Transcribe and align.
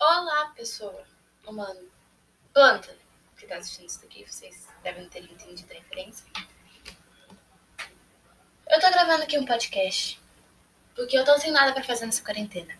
Olá, 0.00 0.52
pessoa, 0.56 1.04
humano, 1.46 1.88
planta 2.52 2.92
que 3.36 3.46
tá 3.46 3.56
assistindo 3.56 3.86
isso 3.86 4.02
daqui, 4.02 4.24
vocês 4.24 4.68
devem 4.82 5.08
ter 5.08 5.22
entendido 5.22 5.72
a 5.72 5.76
referência. 5.76 6.26
Eu 8.68 8.80
tô 8.80 8.90
gravando 8.90 9.22
aqui 9.22 9.38
um 9.38 9.46
podcast 9.46 10.20
porque 10.96 11.16
eu 11.16 11.24
tô 11.24 11.38
sem 11.38 11.52
nada 11.52 11.72
pra 11.72 11.84
fazer 11.84 12.04
nessa 12.04 12.24
quarentena. 12.24 12.76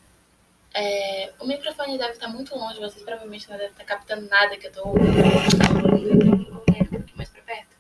É, 0.75 1.33
o 1.39 1.47
microfone 1.47 1.97
deve 1.97 2.15
estar 2.15 2.29
muito 2.29 2.57
longe, 2.57 2.81
vocês 2.81 3.05
provavelmente 3.05 3.49
não 3.49 3.57
devem 3.57 3.73
estar 3.73 3.85
captando 3.85 4.29
nada 4.29 4.57
que 4.57 4.67
eu 4.67 4.73
tô 4.73 4.89
ouvindo. 4.89 6.43
Mais 7.15 7.29
pra 7.29 7.43
perto. 7.43 7.77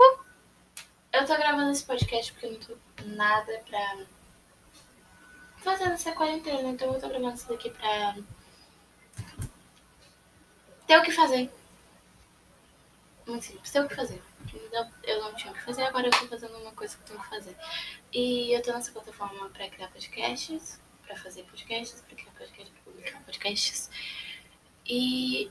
Uh! 0.00 0.18
Eu 1.12 1.24
tô 1.26 1.36
gravando 1.36 1.70
esse 1.70 1.84
podcast 1.84 2.32
porque 2.32 2.46
eu 2.46 2.52
não 2.52 2.60
tô 2.60 2.76
nada 3.04 3.62
pra 3.68 4.06
fazer 5.62 5.88
nessa 5.88 6.12
quarentena, 6.12 6.68
então 6.68 6.92
eu 6.92 7.00
tô 7.00 7.08
gravando 7.08 7.34
isso 7.34 7.48
daqui 7.48 7.70
pra 7.70 8.16
ter 10.86 10.98
o 10.98 11.02
que 11.02 11.12
fazer. 11.12 11.50
Muito 13.26 13.44
simples, 13.44 13.70
ter 13.70 13.80
o 13.80 13.88
que 13.88 13.94
fazer. 13.94 14.22
Eu 15.04 15.22
não 15.22 15.34
tinha 15.34 15.52
o 15.52 15.54
que 15.54 15.62
fazer, 15.62 15.82
agora 15.82 16.06
eu 16.06 16.10
tô 16.10 16.26
fazendo 16.26 16.56
uma 16.58 16.72
coisa 16.72 16.96
que 16.96 17.02
eu 17.02 17.06
tenho 17.06 17.20
que 17.20 17.28
fazer. 17.28 17.56
E 18.12 18.52
eu 18.52 18.62
tô 18.62 18.72
nessa 18.72 18.90
plataforma 18.90 19.48
pra 19.50 19.68
criar 19.68 19.88
podcasts, 19.88 20.80
pra 21.06 21.16
fazer 21.16 21.44
podcasts, 21.44 22.00
pra 22.00 22.16
criar 22.16 22.32
podcasts, 22.32 22.70
pra 22.70 22.92
publicar 22.92 23.20
podcasts. 23.22 23.90
E 24.86 25.50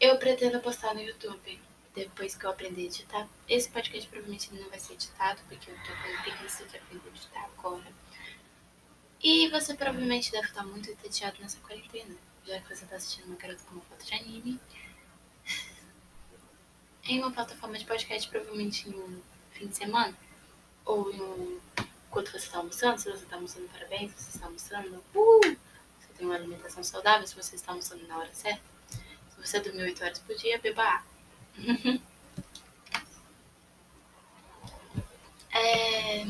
eu 0.00 0.18
pretendo 0.18 0.60
postar 0.60 0.94
no 0.94 1.02
YouTube 1.02 1.60
depois 1.94 2.34
que 2.34 2.46
eu 2.46 2.50
aprender 2.50 2.82
a 2.82 2.84
editar. 2.84 3.28
Esse 3.48 3.68
podcast 3.68 4.08
provavelmente 4.08 4.54
não 4.54 4.68
vai 4.70 4.78
ser 4.78 4.94
editado, 4.94 5.40
porque 5.48 5.70
eu 5.70 5.76
tô 5.76 5.92
com 5.92 6.22
preguiça 6.22 6.64
de 6.64 6.76
aprender 6.76 7.06
a 7.06 7.10
editar 7.10 7.50
agora. 7.58 7.92
E 9.24 9.48
você 9.48 9.72
provavelmente 9.72 10.30
deve 10.30 10.48
estar 10.48 10.62
muito 10.64 10.90
entediado 10.90 11.40
nessa 11.40 11.58
quarentena, 11.60 12.14
já 12.46 12.60
que 12.60 12.68
você 12.68 12.84
está 12.84 12.96
assistindo 12.96 13.24
uma 13.24 13.36
garota 13.36 13.62
com 13.64 13.76
uma 13.76 13.80
foto 13.80 14.04
de 14.04 14.14
anime. 14.14 14.60
Em 17.04 17.20
uma 17.20 17.32
plataforma 17.32 17.78
de 17.78 17.86
podcast, 17.86 18.28
provavelmente 18.28 18.88
em 18.88 18.94
um 18.94 19.22
fim 19.52 19.66
de 19.66 19.76
semana, 19.76 20.14
ou 20.86 21.10
em 21.10 21.20
um. 21.20 21.60
Enquanto 22.08 22.30
você 22.30 22.38
está 22.38 22.58
almoçando, 22.58 22.98
se 22.98 23.10
você 23.10 23.24
está 23.24 23.36
almoçando, 23.36 23.68
parabéns, 23.68 24.12
se 24.12 24.24
você 24.24 24.36
está 24.36 24.46
almoçando, 24.46 25.04
uh! 25.14 25.40
Você 25.40 26.12
tem 26.16 26.26
uma 26.26 26.34
alimentação 26.34 26.82
saudável, 26.82 27.26
se 27.26 27.34
você 27.34 27.56
está 27.56 27.72
almoçando 27.72 28.06
na 28.06 28.18
hora 28.18 28.32
certa. 28.32 28.62
Se 28.90 29.36
você 29.38 29.60
dormiu 29.60 29.84
8 29.84 30.04
horas 30.04 30.18
por 30.18 30.34
dia, 30.36 30.58
beba 30.58 30.82
água. 30.82 31.06
é... 35.52 36.26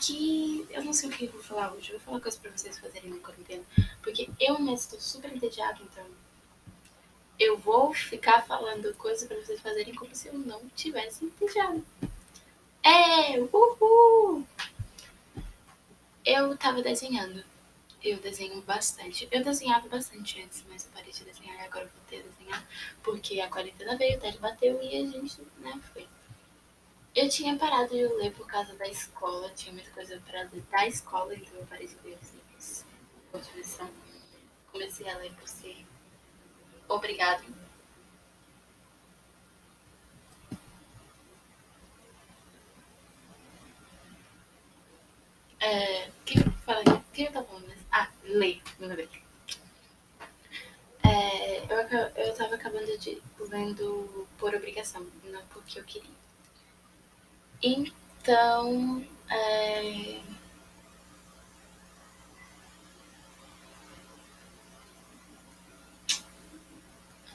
Aqui, 0.00 0.66
eu 0.70 0.82
não 0.82 0.94
sei 0.94 1.10
o 1.10 1.12
que 1.12 1.26
eu 1.26 1.32
vou 1.32 1.42
falar 1.42 1.74
hoje. 1.74 1.92
Eu 1.92 1.98
vou 1.98 2.06
falar 2.06 2.20
coisas 2.20 2.40
pra 2.40 2.50
vocês 2.50 2.78
fazerem 2.78 3.10
na 3.10 3.18
quarentena. 3.18 3.62
Porque 4.02 4.30
eu 4.40 4.54
mesmo 4.54 4.74
estou 4.74 4.98
super 4.98 5.30
entediado, 5.30 5.82
então. 5.82 6.06
Eu 7.38 7.58
vou 7.58 7.92
ficar 7.92 8.40
falando 8.46 8.94
coisas 8.94 9.28
pra 9.28 9.36
vocês 9.36 9.60
fazerem 9.60 9.94
como 9.94 10.14
se 10.14 10.28
eu 10.28 10.38
não 10.38 10.66
tivesse 10.70 11.26
entediado. 11.26 11.84
É, 12.82 13.38
uhul! 13.40 14.46
Eu 16.24 16.56
tava 16.56 16.80
desenhando. 16.80 17.44
Eu 18.02 18.16
desenho 18.20 18.62
bastante. 18.62 19.28
Eu 19.30 19.44
desenhava 19.44 19.86
bastante 19.86 20.40
antes, 20.40 20.64
mas 20.70 20.86
eu 20.86 20.92
parei 20.94 21.12
de 21.12 21.24
desenhar 21.24 21.56
e 21.56 21.66
agora 21.66 21.84
eu 21.84 21.90
voltei 21.90 22.20
a 22.20 22.22
desenhar. 22.22 22.66
Porque 23.02 23.38
a 23.38 23.50
quarentena 23.50 23.98
veio, 23.98 24.16
o 24.16 24.20
Ted 24.20 24.38
bateu 24.38 24.82
e 24.82 24.96
a 24.96 25.06
gente, 25.06 25.42
né, 25.58 25.78
foi. 25.92 26.08
Eu 27.20 27.28
tinha 27.28 27.54
parado 27.54 27.90
de 27.90 28.02
ler 28.14 28.32
por 28.32 28.46
causa 28.46 28.74
da 28.76 28.88
escola, 28.88 29.50
tinha 29.50 29.74
muita 29.74 29.90
coisa 29.90 30.18
para 30.24 30.40
ler 30.44 30.62
da 30.70 30.86
escola, 30.86 31.34
então 31.34 31.52
eu 31.58 31.66
parei 31.66 31.86
de 31.86 31.94
ler 32.02 32.18
os 32.18 32.30
livros 32.32 32.84
motivação. 33.30 33.90
Comecei 34.72 35.06
a 35.06 35.18
ler 35.18 35.30
por 35.34 35.46
ser 35.46 35.84
obrigado. 36.88 37.44
É, 45.60 46.08
o 46.08 46.24
que 46.24 46.38
eu 46.38 46.52
falei? 46.64 46.84
O 46.84 47.04
que 47.12 47.24
eu 47.24 47.32
tava 47.32 47.46
falando? 47.46 47.74
Ah, 47.92 48.08
ler, 48.24 48.62
meu 48.78 48.88
lembrei. 48.88 49.10
É, 51.04 51.58
eu, 51.70 52.24
eu 52.24 52.34
tava 52.34 52.54
acabando 52.54 52.96
de 52.96 53.22
lendo 53.38 54.26
por 54.38 54.54
obrigação, 54.54 55.06
não 55.22 55.42
porque 55.48 55.78
eu 55.78 55.84
queria. 55.84 56.29
Então, 57.62 59.04
é... 59.28 60.20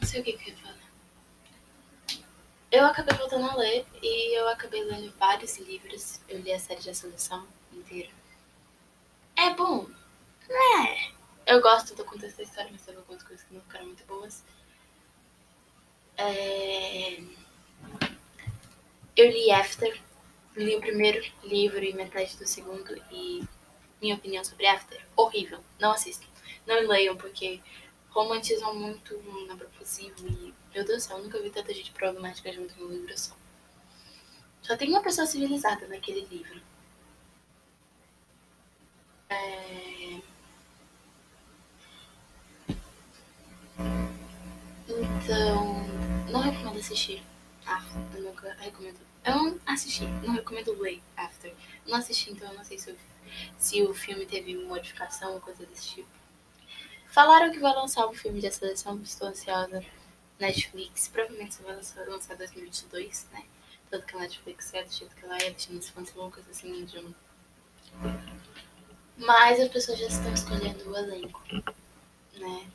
não 0.01 0.07
sei 0.07 0.21
o 0.21 0.23
que, 0.23 0.33
que 0.33 0.49
eu 0.49 0.55
ia 0.55 0.61
falar. 0.61 0.75
Eu 2.71 2.85
acabei 2.85 3.15
voltando 3.17 3.49
a 3.49 3.55
ler 3.55 3.85
e 4.01 4.39
eu 4.39 4.49
acabei 4.49 4.83
lendo 4.83 5.13
vários 5.17 5.57
livros. 5.59 6.19
Eu 6.27 6.39
li 6.39 6.51
a 6.51 6.59
série 6.59 6.81
de 6.81 6.93
Solução 6.95 7.47
inteira. 7.71 8.09
É 9.35 9.53
bom, 9.53 9.87
né? 10.49 11.13
Eu 11.45 11.61
gosto 11.61 11.93
do 11.95 12.03
contexto 12.03 12.37
da 12.37 12.43
história, 12.43 12.71
mas 12.71 12.81
teve 12.81 12.97
algumas 12.97 13.21
coisas 13.21 13.45
que 13.45 13.53
não 13.53 13.61
ficaram 13.61 13.85
muito 13.85 14.03
boas. 14.05 14.43
É... 16.17 17.19
Eu 19.15 19.29
li 19.31 19.51
After, 19.51 20.01
li 20.55 20.75
o 20.75 20.81
primeiro 20.81 21.23
livro 21.43 21.83
e 21.83 21.93
metade 21.93 22.37
do 22.37 22.47
segundo 22.47 22.95
e 23.11 23.43
minha 24.01 24.15
opinião 24.15 24.43
sobre 24.43 24.67
After, 24.67 25.05
horrível. 25.15 25.59
Não 25.79 25.91
assistam. 25.91 26.27
Não 26.65 26.87
leiam 26.87 27.15
porque 27.15 27.61
romantizam 28.09 28.73
muito 28.73 29.15
um 29.15 29.45
namoro 29.45 29.69
e, 29.99 30.53
meu 30.73 30.85
Deus 30.85 31.03
do 31.03 31.07
céu, 31.07 31.17
eu 31.17 31.23
nunca 31.23 31.41
vi 31.41 31.49
tanta 31.49 31.73
gente 31.73 31.91
problemática 31.91 32.51
junto 32.51 32.73
em 32.79 32.83
um 32.83 32.89
livro 32.89 33.17
só. 33.17 33.35
Só 34.61 34.75
tem 34.75 34.89
uma 34.89 35.03
pessoa 35.03 35.27
civilizada 35.27 35.87
naquele 35.87 36.21
livro. 36.25 36.61
É... 39.29 40.21
Então, 44.87 45.83
não 46.31 46.39
recomendo 46.39 46.79
assistir. 46.79 47.21
Ah, 47.65 47.83
eu 48.15 48.23
nunca 48.23 48.53
recomendo 48.59 48.99
eu 49.25 49.35
não 49.35 49.59
assisti, 49.65 50.05
não 50.05 50.33
recomendo 50.33 50.79
ler 50.79 51.01
After. 51.17 51.53
Não 51.87 51.97
assisti, 51.97 52.31
então 52.31 52.47
eu 52.49 52.55
não 52.55 52.63
sei 52.63 52.77
se 52.77 52.91
o, 52.91 52.97
se 53.57 53.81
o 53.81 53.93
filme 53.93 54.25
teve 54.25 54.55
modificação 54.55 55.33
ou 55.33 55.41
coisa 55.41 55.65
desse 55.65 55.95
tipo. 55.95 56.09
Falaram 57.07 57.51
que 57.51 57.59
vai 57.59 57.73
lançar 57.73 58.07
um 58.07 58.13
filme 58.13 58.41
de 58.41 58.51
seleção, 58.51 58.99
estou 59.01 59.29
ansiosa. 59.29 59.83
Netflix, 60.39 61.07
provavelmente 61.07 61.61
vai 61.63 61.75
lançar, 61.75 62.05
lançar 62.07 62.35
2022, 62.35 63.27
né? 63.31 63.45
Tanto 63.89 64.05
que 64.05 64.15
a 64.15 64.19
Netflix 64.19 64.73
é 64.73 64.83
do 64.83 64.91
jeito 64.91 65.15
que 65.15 65.23
ela 65.23 65.37
é, 65.37 65.49
deixando 65.51 65.79
os 65.79 65.89
fãs 65.89 66.13
loucos 66.13 66.43
assim 66.49 66.83
de 66.83 66.99
um. 66.99 67.13
Mas 69.17 69.59
as 69.59 69.69
pessoas 69.69 69.97
já 69.97 70.07
estão 70.07 70.33
escolhendo 70.33 70.89
o 70.89 70.97
elenco, 70.97 71.41
né? 72.33 72.67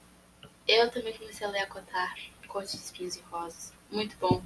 Eu 0.67 0.91
também 0.91 1.17
comecei 1.17 1.47
a 1.47 1.51
ler 1.51 1.61
a 1.61 1.67
Cotar, 1.67 2.17
Corte 2.49 2.79
de 2.79 2.83
Espinhos 2.83 3.17
e 3.17 3.21
Rosas. 3.21 3.75
Muito 3.91 4.17
bom. 4.17 4.43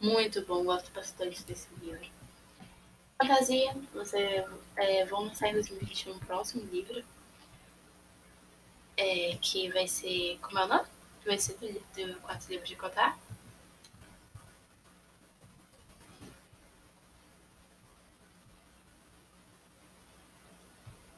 Muito 0.00 0.42
bom, 0.42 0.64
gosto 0.64 0.92
bastante 0.92 1.42
desse 1.42 1.66
livro. 1.82 2.06
Fantasia, 3.20 3.74
você 3.92 4.44
é, 4.76 5.04
vão 5.04 5.24
lançar 5.24 5.48
em 5.48 5.54
2021 5.54 6.12
um 6.12 6.18
próximo 6.20 6.64
livro. 6.70 7.04
É, 8.96 9.36
que 9.40 9.70
vai 9.70 9.88
ser. 9.88 10.38
Como 10.40 10.58
é 10.58 10.64
o 10.64 10.68
nome? 10.68 10.88
Vai 11.26 11.38
ser 11.38 11.54
do, 11.56 11.66
do 11.66 12.20
quarto 12.20 12.48
livro 12.48 12.64
de 12.66 12.76
Cotar. 12.76 13.18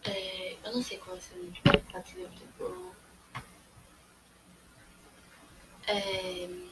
É, 0.05 0.57
eu 0.65 0.73
não 0.73 0.83
sei 0.83 0.97
qual 0.99 1.17
vai 1.17 1.21
ser 1.21 1.35
o 1.37 1.43
livro 1.43 2.47
do. 2.59 2.95
É, 5.87 6.70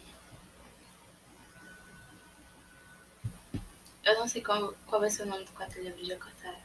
não 4.19 4.29
sei 4.29 4.43
qual, 4.43 4.75
qual 4.87 5.01
vai 5.01 5.11
ser 5.11 5.23
o 5.23 5.27
nome 5.27 5.45
do 5.45 5.53
quatro 5.53 5.83
livros 5.83 6.07
de 6.07 6.13
Okotara. 6.15 6.59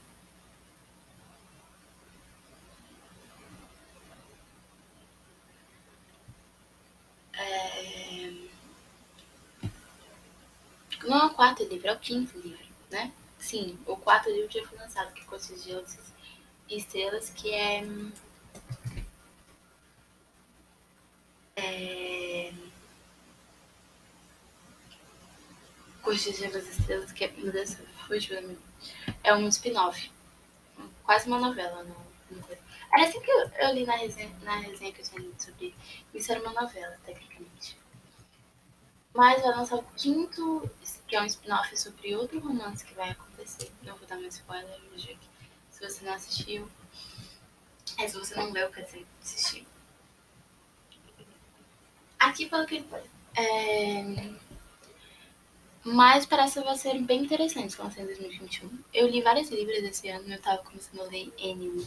É... 7.33 8.33
Não 11.03 11.17
é 11.19 11.25
o 11.25 11.33
quarto 11.33 11.63
livro, 11.65 11.87
é 11.87 11.93
o 11.93 11.99
quinto 11.99 12.37
livro, 12.39 12.65
né? 12.89 13.11
Sim, 13.37 13.77
o 13.85 13.97
quarto 13.97 14.29
livro 14.29 14.51
já 14.51 14.65
foi 14.65 14.77
lançado, 14.77 15.13
que 15.13 15.21
é 15.21 15.25
Coisas 15.25 15.63
de 15.63 15.73
Outras 15.75 16.13
Estrelas, 16.69 17.29
que 17.29 17.53
é... 17.53 17.83
é... 21.55 22.22
Coisas 26.13 26.53
das 26.53 26.67
Estrelas, 26.67 27.11
que 27.11 27.23
é, 27.23 27.31
meu 27.31 27.51
Deus, 27.51 27.75
fugiu 28.05 28.37
É 29.23 29.33
um 29.33 29.47
spin-off. 29.47 30.11
quase 31.03 31.25
uma 31.25 31.39
novela. 31.39 31.83
No, 31.83 31.95
no... 32.29 32.47
Era 32.93 33.07
assim 33.07 33.19
que 33.19 33.31
eu, 33.31 33.49
eu, 33.49 33.73
li 33.73 33.83
na 33.83 33.95
resenha, 33.95 34.31
na 34.43 34.57
resenha 34.57 34.93
que 34.93 35.01
eu 35.01 35.05
tinha 35.05 35.21
lido 35.21 35.41
sobre 35.41 35.73
isso, 36.13 36.31
era 36.31 36.39
uma 36.39 36.53
novela, 36.53 36.95
tecnicamente. 37.03 37.79
Mas 39.11 39.41
vai 39.41 39.55
lançar 39.55 39.77
o 39.77 39.83
quinto, 39.97 40.69
que 41.07 41.15
é 41.15 41.21
um 41.23 41.25
spin-off 41.25 41.75
sobre 41.75 42.15
outro 42.15 42.39
romance 42.39 42.85
que 42.85 42.93
vai 42.93 43.09
acontecer. 43.09 43.71
Não 43.81 43.97
vou 43.97 44.07
dar 44.07 44.19
mais 44.19 44.35
spoiler, 44.35 44.79
que 44.91 45.17
se 45.71 45.81
você 45.81 46.05
não 46.05 46.13
assistiu. 46.13 46.69
É, 47.97 48.07
se 48.07 48.19
você 48.19 48.35
não 48.35 48.51
leu, 48.51 48.69
quer 48.69 48.83
dizer, 48.83 49.07
assistiu. 49.19 49.65
Aqui, 52.19 52.45
pelo 52.45 52.67
que. 52.67 52.85
É... 53.35 54.52
Mas 55.83 56.25
parece 56.25 56.59
que 56.59 56.65
vai 56.65 56.77
ser 56.77 56.97
bem 57.01 57.23
interessante 57.23 57.79
lançar 57.79 58.01
em 58.01 58.05
2021. 58.05 58.69
Eu 58.93 59.07
li 59.07 59.21
vários 59.21 59.49
livros 59.49 59.77
esse 59.79 60.07
ano, 60.07 60.31
eu 60.33 60.41
tava 60.41 60.63
começando 60.63 61.01
a 61.01 61.03
ler 61.05 61.31
N, 61.37 61.85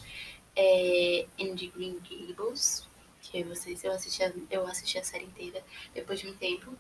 é, 0.55 1.27
de 1.55 1.67
Green 1.69 1.99
Gables, 2.01 2.87
que 3.23 3.43
vocês, 3.45 3.83
eu 3.85 3.93
assisti, 3.93 4.23
a, 4.23 4.33
eu 4.51 4.67
assisti 4.67 4.99
a 4.99 5.05
série 5.05 5.25
inteira 5.25 5.65
depois 5.95 6.21
de 6.21 6.29
um 6.29 6.37
tempo. 6.37 6.77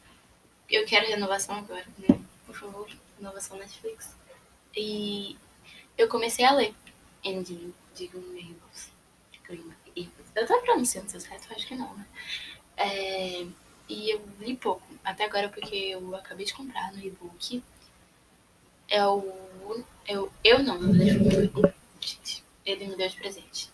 Eu 0.69 0.85
quero 0.85 1.07
renovação 1.07 1.57
agora, 1.57 1.87
né? 1.99 2.21
Por 2.45 2.55
favor, 2.55 2.89
renovação 3.19 3.57
Netflix. 3.57 4.15
E 4.77 5.37
eu 5.97 6.09
comecei 6.09 6.45
a 6.45 6.53
ler 6.53 6.75
N 7.25 7.43
de, 7.43 7.73
de 7.95 8.07
Green 8.09 8.35
Gables. 8.35 8.91
Green 9.43 9.73
Gables. 9.87 10.27
Eu 10.35 10.47
tô 10.47 10.61
pronunciando 10.61 11.11
seu 11.11 11.21
certo? 11.21 11.53
Acho 11.53 11.67
que 11.67 11.75
não, 11.75 11.97
né? 11.97 12.07
É, 12.77 13.47
e 13.89 14.11
eu 14.11 14.21
li 14.41 14.57
pouco, 14.57 14.87
até 15.05 15.25
agora 15.25 15.49
porque 15.49 15.75
eu 15.75 16.15
acabei 16.15 16.45
de 16.45 16.55
comprar 16.55 16.93
no 16.93 17.03
e-book. 17.03 17.63
É 18.89 19.07
o. 19.07 19.85
Eu, 20.07 20.33
eu 20.45 20.63
não, 20.63 20.81
na 20.81 20.93
verdade 20.93 21.51
foi 21.53 21.75
ele 22.65 22.89
me 22.89 22.97
deu 22.97 23.09
de 23.09 23.17
presente. 23.17 23.71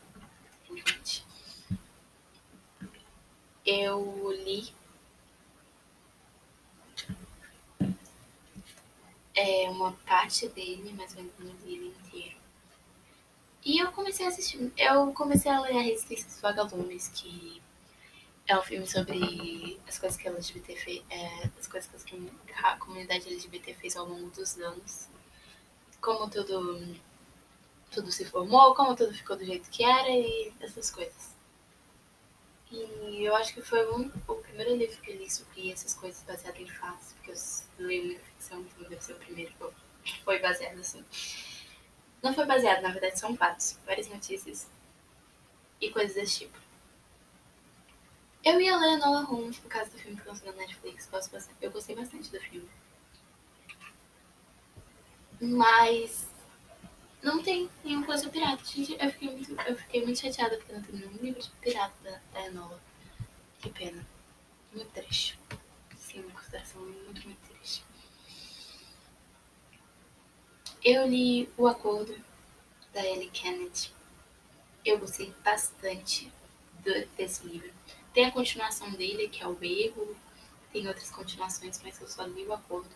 Eu 3.65 4.31
li. 4.45 4.73
É 9.35 9.71
uma 9.71 9.93
parte 10.07 10.47
dele, 10.49 10.95
mas 10.97 11.17
eu 11.17 11.25
não 11.39 11.55
li 11.65 11.75
ele 11.75 11.87
inteiro. 11.89 12.37
E 13.65 13.79
eu 13.79 13.91
comecei 13.93 14.27
a 14.27 14.29
assistir. 14.29 14.73
Eu 14.77 15.13
comecei 15.13 15.51
a 15.51 15.61
ler 15.61 15.79
a 15.79 15.83
Resistência 15.83 16.27
dos 16.27 16.41
Vagalumes, 16.41 17.09
que 17.09 17.63
é 18.47 18.59
um 18.59 18.63
filme 18.63 18.87
sobre 18.87 19.81
as 19.93 19.99
coisas 19.99 20.19
que 20.19 20.27
a 20.27 20.31
LGBT 20.31 20.77
fez, 20.77 21.03
é, 21.11 21.51
as 21.59 21.67
coisas 21.67 22.03
que 22.03 22.33
a 22.63 22.77
comunidade 22.79 23.29
LGBT 23.29 23.75
fez 23.75 23.97
ao 23.97 24.07
longo 24.07 24.31
dos 24.31 24.57
anos. 24.59 25.09
Como 26.01 26.29
tudo, 26.31 26.97
tudo 27.91 28.11
se 28.11 28.25
formou, 28.25 28.75
como 28.75 28.97
tudo 28.97 29.13
ficou 29.13 29.37
do 29.37 29.45
jeito 29.45 29.69
que 29.71 29.85
era 29.85 30.09
e 30.09 30.53
essas 30.61 30.91
coisas. 30.91 31.37
E 32.71 33.25
eu 33.25 33.37
acho 33.37 33.53
que 33.53 33.61
foi 33.61 33.87
um, 33.93 34.11
o 34.27 34.35
primeiro 34.37 34.75
livro 34.75 34.99
que 35.03 35.11
eu 35.11 35.17
li 35.19 35.31
sobre 35.31 35.71
essas 35.71 35.93
coisas 35.93 36.23
baseado 36.23 36.57
em 36.57 36.67
fatos, 36.67 37.13
porque 37.13 37.31
eu 37.31 37.87
leio 37.87 38.07
muita 38.07 38.25
ficção, 38.25 38.61
então 38.63 38.89
deve 38.89 39.05
ser 39.05 39.13
o 39.13 39.17
primeiro 39.17 39.53
que 40.03 40.25
foi 40.25 40.39
baseado 40.39 40.79
assim. 40.79 41.05
Não 42.23 42.33
foi 42.35 42.47
baseado, 42.47 42.81
na 42.81 42.91
verdade 42.91 43.19
são 43.19 43.37
fatos, 43.37 43.79
várias 43.85 44.09
notícias 44.09 44.71
e 45.81 45.91
coisas 45.91 46.15
desse 46.15 46.41
tipo. 46.41 46.62
Eu 48.45 48.61
ia 48.61 48.77
ler 48.77 48.99
Nola 48.99 49.23
Holmes 49.23 49.59
por 49.59 49.69
causa 49.69 49.91
do 49.91 49.99
filme 49.99 50.21
que 50.21 50.27
lançou 50.27 50.51
na 50.53 50.59
Netflix. 50.59 51.09
Eu 51.61 51.71
gostei 51.71 51.95
bastante 51.95 52.31
do 52.31 52.41
filme. 52.41 52.69
Mas 55.41 56.27
não 57.23 57.41
tem 57.41 57.71
nenhuma 57.85 58.05
coisa 58.05 58.29
pirata. 58.29 58.65
Gente, 58.65 58.97
eu 59.01 59.11
fiquei 59.11 59.31
muito, 59.31 59.53
eu 59.53 59.77
fiquei 59.77 60.05
muito 60.05 60.19
chateada 60.19 60.57
porque 60.57 60.73
não 60.73 60.83
tem 60.83 60.97
nenhum 60.97 61.17
livro 61.23 61.41
de 61.41 61.51
pirata 61.61 61.95
da, 62.03 62.21
da 62.33 62.47
Enola. 62.47 62.81
Que 63.61 63.71
pena. 63.71 64.05
Muito 64.73 64.91
triste. 64.91 65.39
Sim, 65.97 66.23
uma 66.23 66.33
consideração 66.33 66.83
muito, 66.83 67.25
muito 67.25 67.49
triste. 67.49 67.85
Eu 70.85 71.07
li 71.07 71.49
O 71.57 71.69
Acordo, 71.69 72.17
da 72.93 73.07
Ellie 73.07 73.31
Kennedy. 73.31 73.93
Eu 74.85 74.99
gostei 74.99 75.33
bastante 75.45 76.33
do, 76.83 77.07
desse 77.17 77.47
livro. 77.47 77.73
Tem 78.13 78.27
a 78.27 78.31
continuação 78.31 78.91
dele, 78.91 79.29
que 79.29 79.43
é 79.43 79.47
o 79.47 79.57
Erro. 79.63 80.17
Tem 80.73 80.87
outras 80.87 81.11
continuações, 81.11 81.81
mas 81.83 82.01
eu 82.01 82.07
só 82.07 82.25
li 82.25 82.45
o 82.47 82.53
acordo. 82.53 82.91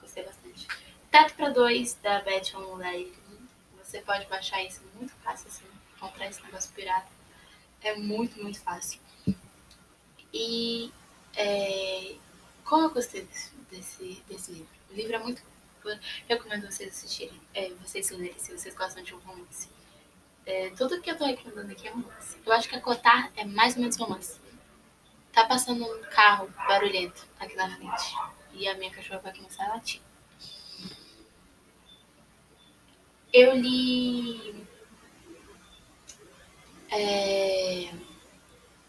Gostei 0.00 0.24
bastante. 0.24 0.66
Teto 1.10 1.34
para 1.34 1.50
dois 1.50 1.94
da 2.02 2.20
Beth 2.20 2.54
Online. 2.54 3.12
Você 3.82 4.00
pode 4.00 4.26
baixar 4.26 4.62
isso 4.62 4.82
muito 4.94 5.12
fácil, 5.24 5.48
assim. 5.48 5.64
Comprar 5.98 6.28
esse 6.28 6.42
negócio 6.42 6.70
pirata. 6.72 7.08
É 7.82 7.96
muito, 7.96 8.42
muito 8.42 8.60
fácil. 8.60 9.00
E 10.32 10.92
é, 11.34 12.16
como 12.64 12.84
eu 12.84 12.90
gostei 12.90 13.22
desse, 13.22 13.54
desse, 13.70 14.22
desse 14.28 14.52
livro. 14.52 14.68
O 14.90 14.94
livro 14.94 15.16
é 15.16 15.18
muito. 15.18 15.42
Eu 15.84 15.98
recomendo 16.28 16.70
vocês 16.70 16.90
assistirem. 16.90 17.40
É, 17.54 17.70
vocês 17.74 18.10
lerem 18.10 18.38
se 18.38 18.52
vocês 18.52 18.74
gostam 18.74 19.02
de 19.02 19.14
um 19.14 19.18
romance. 19.20 19.70
É, 20.44 20.70
tudo 20.70 21.00
que 21.00 21.10
eu 21.10 21.16
tô 21.16 21.24
recomendando 21.24 21.72
aqui 21.72 21.88
é 21.88 21.90
romance. 21.90 22.36
Eu 22.44 22.52
acho 22.52 22.68
que 22.68 22.76
a 22.76 22.80
Cotar 22.80 23.32
é 23.36 23.44
mais 23.44 23.74
ou 23.74 23.80
menos 23.80 23.96
romance. 23.96 24.38
Tá 25.38 25.46
passando 25.46 25.84
um 25.84 26.02
carro 26.10 26.52
barulhento 26.66 27.24
aqui 27.38 27.54
na 27.54 27.70
frente. 27.70 28.16
E 28.54 28.66
a 28.66 28.76
minha 28.76 28.90
cachorra 28.90 29.20
vai 29.20 29.32
começar 29.32 29.66
a 29.66 29.74
latir. 29.74 30.02
Eu 33.32 33.54
li. 33.54 34.66
É... 36.90 37.92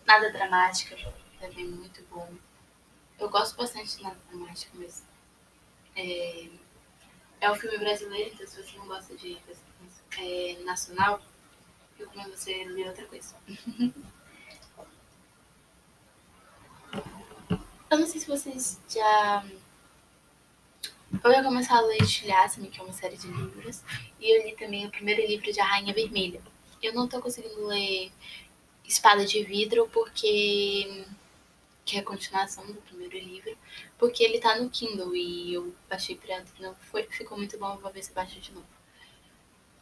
Nada 0.07 0.31
Dramática, 0.31 0.98
também 1.40 1.68
muito 1.68 2.01
bom. 2.10 2.34
Eu 3.19 3.30
gosto 3.30 3.56
bastante 3.56 3.98
de 3.98 4.02
Nada 4.02 4.18
Dramática, 4.28 4.72
mas. 4.74 5.06
É, 5.95 6.50
é 7.42 7.52
um 7.52 7.56
filme 7.56 7.78
brasileiro, 7.78 8.31
então 8.34 8.48
se 8.48 8.63
você 8.63 8.75
não 8.75 8.88
gosta 8.88 9.16
de 9.16 9.38
é, 10.18 10.63
nacional, 10.63 11.22
eu 12.00 12.07
recomendo 12.07 12.36
você 12.36 12.63
ler 12.63 12.88
outra 12.88 13.06
coisa. 13.06 13.36
Eu 17.89 17.97
não 17.97 18.06
sei 18.06 18.21
se 18.21 18.27
vocês 18.27 18.80
já. 18.88 19.44
Eu 21.24 21.31
ia 21.31 21.44
começar 21.44 21.77
a 21.77 21.81
ler 21.81 22.06
Chilhassame, 22.06 22.69
que 22.69 22.80
é 22.80 22.83
uma 22.83 22.94
série 22.94 23.18
de 23.18 23.27
livros, 23.27 23.81
e 24.19 24.30
eu 24.30 24.45
li 24.45 24.56
também 24.56 24.86
o 24.86 24.91
primeiro 24.91 25.25
livro 25.25 25.51
de 25.51 25.59
A 25.59 25.65
Rainha 25.65 25.94
Vermelha. 25.94 26.39
Eu 26.83 26.94
não 26.94 27.07
tô 27.07 27.19
conseguindo 27.19 27.65
ler 27.65 28.12
Espada 28.85 29.25
de 29.25 29.44
Vidro 29.44 29.90
porque. 29.92 31.06
que 31.83 31.97
é 31.97 32.02
a 32.02 32.04
continuação 32.04 32.66
do 32.68 32.75
primeiro 32.81 33.18
livro, 33.18 33.57
porque 33.97 34.23
ele 34.23 34.40
tá 34.40 34.56
no 34.59 34.69
Kindle 34.69 35.16
e 35.16 35.54
eu 35.56 35.73
baixei 35.90 36.16
que 36.16 36.61
não 36.61 36.75
foi, 36.75 37.04
ficou 37.04 37.37
muito 37.37 37.57
bom, 37.57 37.78
vou 37.78 37.92
ver 37.92 38.04
se 38.04 38.14
baixa 38.14 38.40
de 38.40 38.52
novo. 38.52 38.68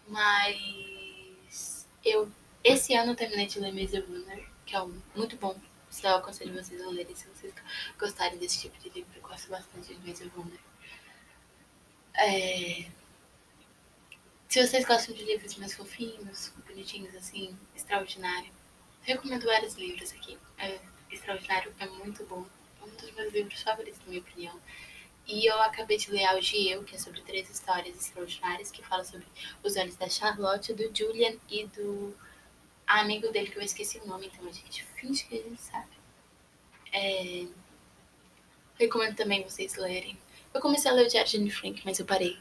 Mas 0.07 1.87
eu 2.05 2.31
esse 2.63 2.93
ano 2.95 3.11
eu 3.11 3.15
terminei 3.15 3.47
de 3.47 3.59
ler 3.59 3.73
Maze 3.73 3.99
Runner, 3.99 4.49
que 4.65 4.75
é 4.75 4.81
um, 4.81 5.01
muito 5.15 5.35
bom 5.37 5.55
só 5.97 6.17
aconselho 6.17 6.53
vocês 6.53 6.81
a 6.81 6.89
lerem 6.89 7.15
se 7.15 7.27
vocês 7.27 7.53
gostarem 7.97 8.37
desse 8.37 8.59
tipo 8.59 8.77
de 8.77 8.89
livro. 8.89 9.11
Eu 9.15 9.21
gosto 9.21 9.49
bastante 9.49 9.95
de 9.95 10.07
Maze 10.07 10.27
Runner. 10.35 10.59
É... 12.13 12.85
Se 14.47 14.65
vocês 14.65 14.85
gostam 14.85 15.15
de 15.15 15.23
livros 15.23 15.55
mais 15.57 15.73
fofinhos, 15.73 16.53
bonitinhos, 16.67 17.15
assim, 17.15 17.57
extraordinário, 17.75 18.51
recomendo 19.01 19.45
vários 19.45 19.73
livros 19.75 20.11
aqui. 20.13 20.37
É, 20.57 20.79
extraordinário 21.11 21.73
é 21.79 21.87
muito 21.87 22.23
bom. 22.25 22.45
É 22.79 22.85
um 22.85 22.89
dos 22.89 23.11
meus 23.11 23.33
livros 23.33 23.61
favoritos, 23.61 23.99
na 24.01 24.07
minha 24.07 24.21
opinião. 24.21 24.61
E 25.25 25.45
eu 25.45 25.59
acabei 25.61 25.97
de 25.97 26.09
ler 26.11 26.25
Algieu, 26.25 26.83
que 26.83 26.95
é 26.95 26.99
sobre 26.99 27.21
três 27.21 27.49
histórias 27.49 27.97
extraordinárias, 27.97 28.71
que 28.71 28.81
fala 28.81 29.03
sobre 29.03 29.27
os 29.61 29.75
olhos 29.75 29.95
da 29.95 30.07
Charlotte, 30.07 30.73
do 30.73 30.95
Julian 30.95 31.35
e 31.49 31.65
do 31.65 32.15
amigo 32.87 33.29
dele, 33.31 33.49
que 33.49 33.57
eu 33.57 33.61
esqueci 33.61 33.99
o 33.99 34.07
nome, 34.07 34.27
então 34.27 34.47
a 34.47 34.51
gente 34.51 34.83
finge 34.95 35.25
que 35.25 35.37
a 35.37 35.43
gente 35.43 35.61
sabe. 35.61 35.97
É... 36.93 37.45
Recomendo 38.79 39.15
também 39.15 39.43
vocês 39.43 39.75
lerem. 39.75 40.17
Eu 40.53 40.61
comecei 40.61 40.89
a 40.89 40.93
ler 40.93 41.05
o 41.05 41.09
Diário 41.09 41.29
de 41.29 41.37
Anne 41.37 41.51
Frank, 41.51 41.81
mas 41.83 41.99
eu 41.99 42.05
parei. 42.05 42.39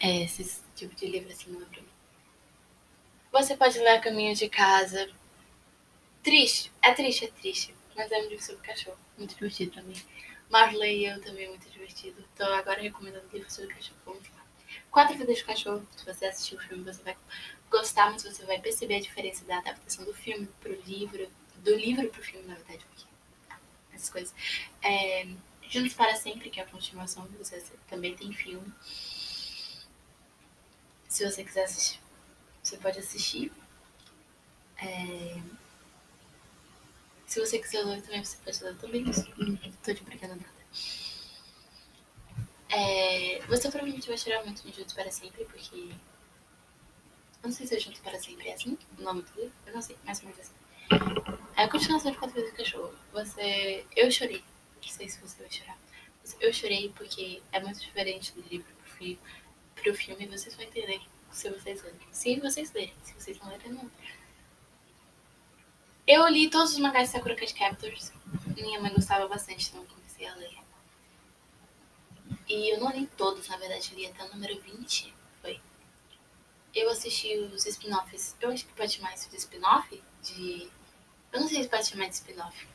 É, 0.00 0.22
esse 0.24 0.60
tipo 0.74 0.94
de 0.94 1.06
livro 1.06 1.30
assim 1.30 1.50
não 1.50 1.62
é 1.62 1.64
pra 1.64 1.80
mim. 1.80 1.88
Você 3.32 3.56
pode 3.56 3.78
ler 3.78 3.96
a 3.96 4.00
caminho 4.00 4.34
de 4.34 4.48
casa. 4.48 5.08
Triste, 6.22 6.72
é 6.82 6.92
triste, 6.92 7.26
é 7.26 7.28
triste. 7.28 7.74
Mas 7.94 8.10
é 8.10 8.18
um 8.18 8.28
livro 8.28 8.44
sobre 8.44 8.66
cachorro. 8.66 8.98
Muito 9.16 9.34
divertido 9.34 9.82
mim. 9.82 10.02
Marley 10.48 11.00
e 11.00 11.06
eu 11.06 11.20
também 11.20 11.48
muito 11.48 11.68
divertido. 11.70 12.24
Tô 12.36 12.44
agora 12.44 12.80
recomendando 12.80 13.28
livro 13.32 13.50
sobre 13.50 13.74
cachorro. 13.74 13.98
Vamos 14.04 14.28
lá. 14.30 14.40
Quatro 14.90 15.16
Vidas 15.16 15.36
de 15.36 15.44
Cachorro. 15.44 15.86
Se 15.96 16.04
você 16.04 16.26
assistir 16.26 16.56
o 16.56 16.60
filme, 16.60 16.82
você 16.82 17.02
vai 17.02 17.16
gostar, 17.70 18.10
mas 18.10 18.22
você 18.22 18.44
vai 18.44 18.60
perceber 18.60 18.96
a 18.96 19.00
diferença 19.00 19.44
da 19.44 19.58
adaptação 19.58 20.04
do 20.04 20.12
filme 20.12 20.48
pro 20.60 20.80
livro, 20.82 21.30
do 21.56 21.74
livro 21.76 22.08
pro 22.08 22.22
filme, 22.22 22.46
na 22.46 22.54
verdade, 22.54 22.84
porque 22.86 23.04
essas 23.92 24.10
coisas. 24.10 24.34
É, 24.82 25.26
Juntos 25.68 25.94
para 25.94 26.16
Sempre, 26.16 26.50
que 26.50 26.58
é 26.58 26.64
a 26.64 26.66
continuação, 26.66 27.28
você 27.38 27.62
também 27.88 28.16
tem 28.16 28.32
filme. 28.32 28.72
Se 31.08 31.24
você 31.24 31.44
quiser 31.44 31.64
assistir, 31.64 32.00
você 32.60 32.76
pode 32.76 32.98
assistir. 32.98 33.52
É... 34.78 35.40
Se 37.24 37.38
você 37.38 37.60
quiser 37.60 37.84
ler 37.84 38.02
também, 38.02 38.24
você 38.24 38.36
pode 38.38 38.64
ler 38.64 38.76
também. 38.78 39.04
Não 39.04 39.72
tô 39.82 39.94
te 39.94 40.02
brincando 40.02 40.36
nada. 40.36 40.50
É... 42.68 43.40
Você 43.46 43.70
provavelmente 43.70 44.08
vai 44.08 44.18
chorar 44.18 44.44
muito 44.44 44.66
em 44.66 44.72
Juntos 44.72 44.92
para 44.92 45.10
Sempre, 45.12 45.44
porque. 45.44 45.94
Eu 47.42 47.48
não 47.48 47.52
sei 47.52 47.66
se 47.66 47.76
é 47.76 47.80
Juntos 47.80 48.00
para 48.00 48.18
Sempre 48.18 48.48
é 48.48 48.54
assim 48.54 48.76
o 48.98 49.02
nome 49.02 49.22
do 49.22 49.40
livro. 49.40 49.52
Eu 49.66 49.74
não 49.74 49.82
sei, 49.82 49.96
mais 50.04 50.18
ou 50.20 50.24
menos 50.26 50.40
assim. 50.40 50.54
É 51.56 51.64
a 51.64 51.68
continuação 51.68 52.10
de 52.10 52.18
Quatro 52.18 52.34
Vezes 52.34 52.52
o 52.52 52.56
Cachorro. 52.56 52.94
Você. 53.12 53.86
Eu 53.96 54.10
chorei. 54.10 54.44
Não 54.82 54.88
sei 54.88 55.08
se 55.08 55.20
você 55.20 55.40
vai 55.42 55.50
chorar. 55.50 55.78
Eu 56.40 56.52
chorei 56.52 56.92
porque 56.96 57.42
é 57.52 57.60
muito 57.60 57.80
diferente 57.80 58.32
do 58.32 58.42
livro 58.48 58.72
pro 58.74 58.92
filme. 58.92 59.18
Pro 59.74 59.94
filme 59.94 60.26
vocês 60.26 60.54
vão 60.54 60.64
entender 60.64 61.00
se 61.30 61.48
vocês 61.48 61.82
lerem. 61.82 62.00
Se 62.10 62.40
vocês 62.40 62.72
lerem. 62.72 62.94
Se 63.02 63.14
vocês 63.14 63.38
não 63.38 63.48
lerem, 63.48 63.72
não. 63.72 63.90
Eu 66.06 66.26
li 66.28 66.50
todos 66.50 66.72
os 66.72 66.78
mangás 66.78 67.08
de 67.08 67.16
Sakura 67.16 67.36
Card 67.36 67.54
Captors. 67.54 68.12
Minha 68.56 68.80
mãe 68.80 68.92
gostava 68.92 69.28
bastante, 69.28 69.68
então 69.68 69.86
comecei 69.86 70.26
a 70.26 70.34
ler. 70.34 70.58
E 72.48 72.74
eu 72.74 72.80
não 72.80 72.90
li 72.90 73.06
todos, 73.16 73.48
na 73.48 73.56
verdade, 73.56 73.90
eu 73.92 73.98
li 73.98 74.06
até 74.06 74.24
o 74.24 74.30
número 74.30 74.60
20. 74.60 75.14
Eu 76.74 76.90
assisti 76.90 77.36
os 77.38 77.66
spin-offs. 77.66 78.36
Eu 78.40 78.50
acho 78.50 78.66
que 78.66 78.72
pode 78.74 78.92
chamar 78.92 79.14
isso 79.14 79.28
de 79.30 79.36
spin-off? 79.36 80.02
De. 80.22 80.70
Eu 81.32 81.40
não 81.40 81.48
sei 81.48 81.62
se 81.62 81.68
pode 81.68 81.86
chamar 81.86 82.08
de 82.08 82.14
spin-off. 82.14 82.68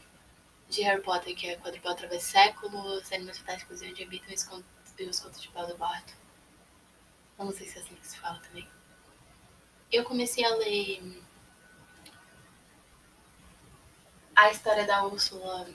De 0.69 0.81
Harry 0.81 1.01
Potter, 1.01 1.35
que 1.35 1.47
é 1.47 1.57
Quadrupel 1.57 1.91
através 1.91 2.23
do 2.23 2.27
século, 2.27 3.01
Animais 3.11 3.37
Fantásticos 3.37 3.81
e 3.81 3.87
onde 3.89 4.03
habitam 4.03 4.31
e 4.31 5.03
os 5.05 5.19
contos 5.19 5.41
de 5.41 5.47
Paulo 5.49 5.77
Barto. 5.77 6.13
Eu 7.37 7.45
não 7.45 7.51
sei 7.51 7.67
se 7.67 7.77
é 7.77 7.81
assim 7.81 7.95
que 7.95 8.07
se 8.07 8.17
fala 8.17 8.39
também. 8.39 8.67
Eu 9.91 10.03
comecei 10.03 10.43
a 10.43 10.55
ler 10.55 11.21
a 14.35 14.51
história 14.51 14.85
da 14.85 15.05
Úrsula. 15.05 15.67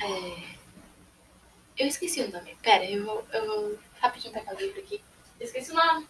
É... 0.00 0.58
Eu 1.76 1.86
esqueci 1.86 2.20
o 2.22 2.30
nome. 2.30 2.56
Pera, 2.56 2.84
eu 2.84 3.04
vou, 3.04 3.26
eu 3.32 3.46
vou 3.46 3.78
rapidinho 4.00 4.32
pegar 4.32 4.54
o 4.54 4.58
livro 4.58 4.80
aqui. 4.80 5.02
Eu 5.38 5.46
esqueci 5.46 5.70
o 5.70 5.74
nome. 5.74 6.08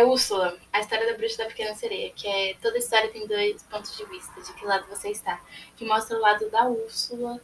É 0.00 0.04
Úrsula, 0.04 0.56
a 0.72 0.80
história 0.80 1.06
da 1.06 1.14
bruxa 1.14 1.36
da 1.36 1.44
pequena 1.44 1.74
sereia, 1.74 2.10
que 2.12 2.26
é 2.26 2.54
toda 2.54 2.78
história 2.78 3.10
tem 3.10 3.26
dois 3.26 3.62
pontos 3.64 3.94
de 3.94 4.06
vista, 4.06 4.40
de 4.40 4.50
que 4.54 4.64
lado 4.64 4.86
você 4.88 5.10
está, 5.10 5.38
que 5.76 5.84
mostra 5.84 6.16
o 6.16 6.20
lado 6.20 6.48
da 6.48 6.66
Úrsula 6.66 7.38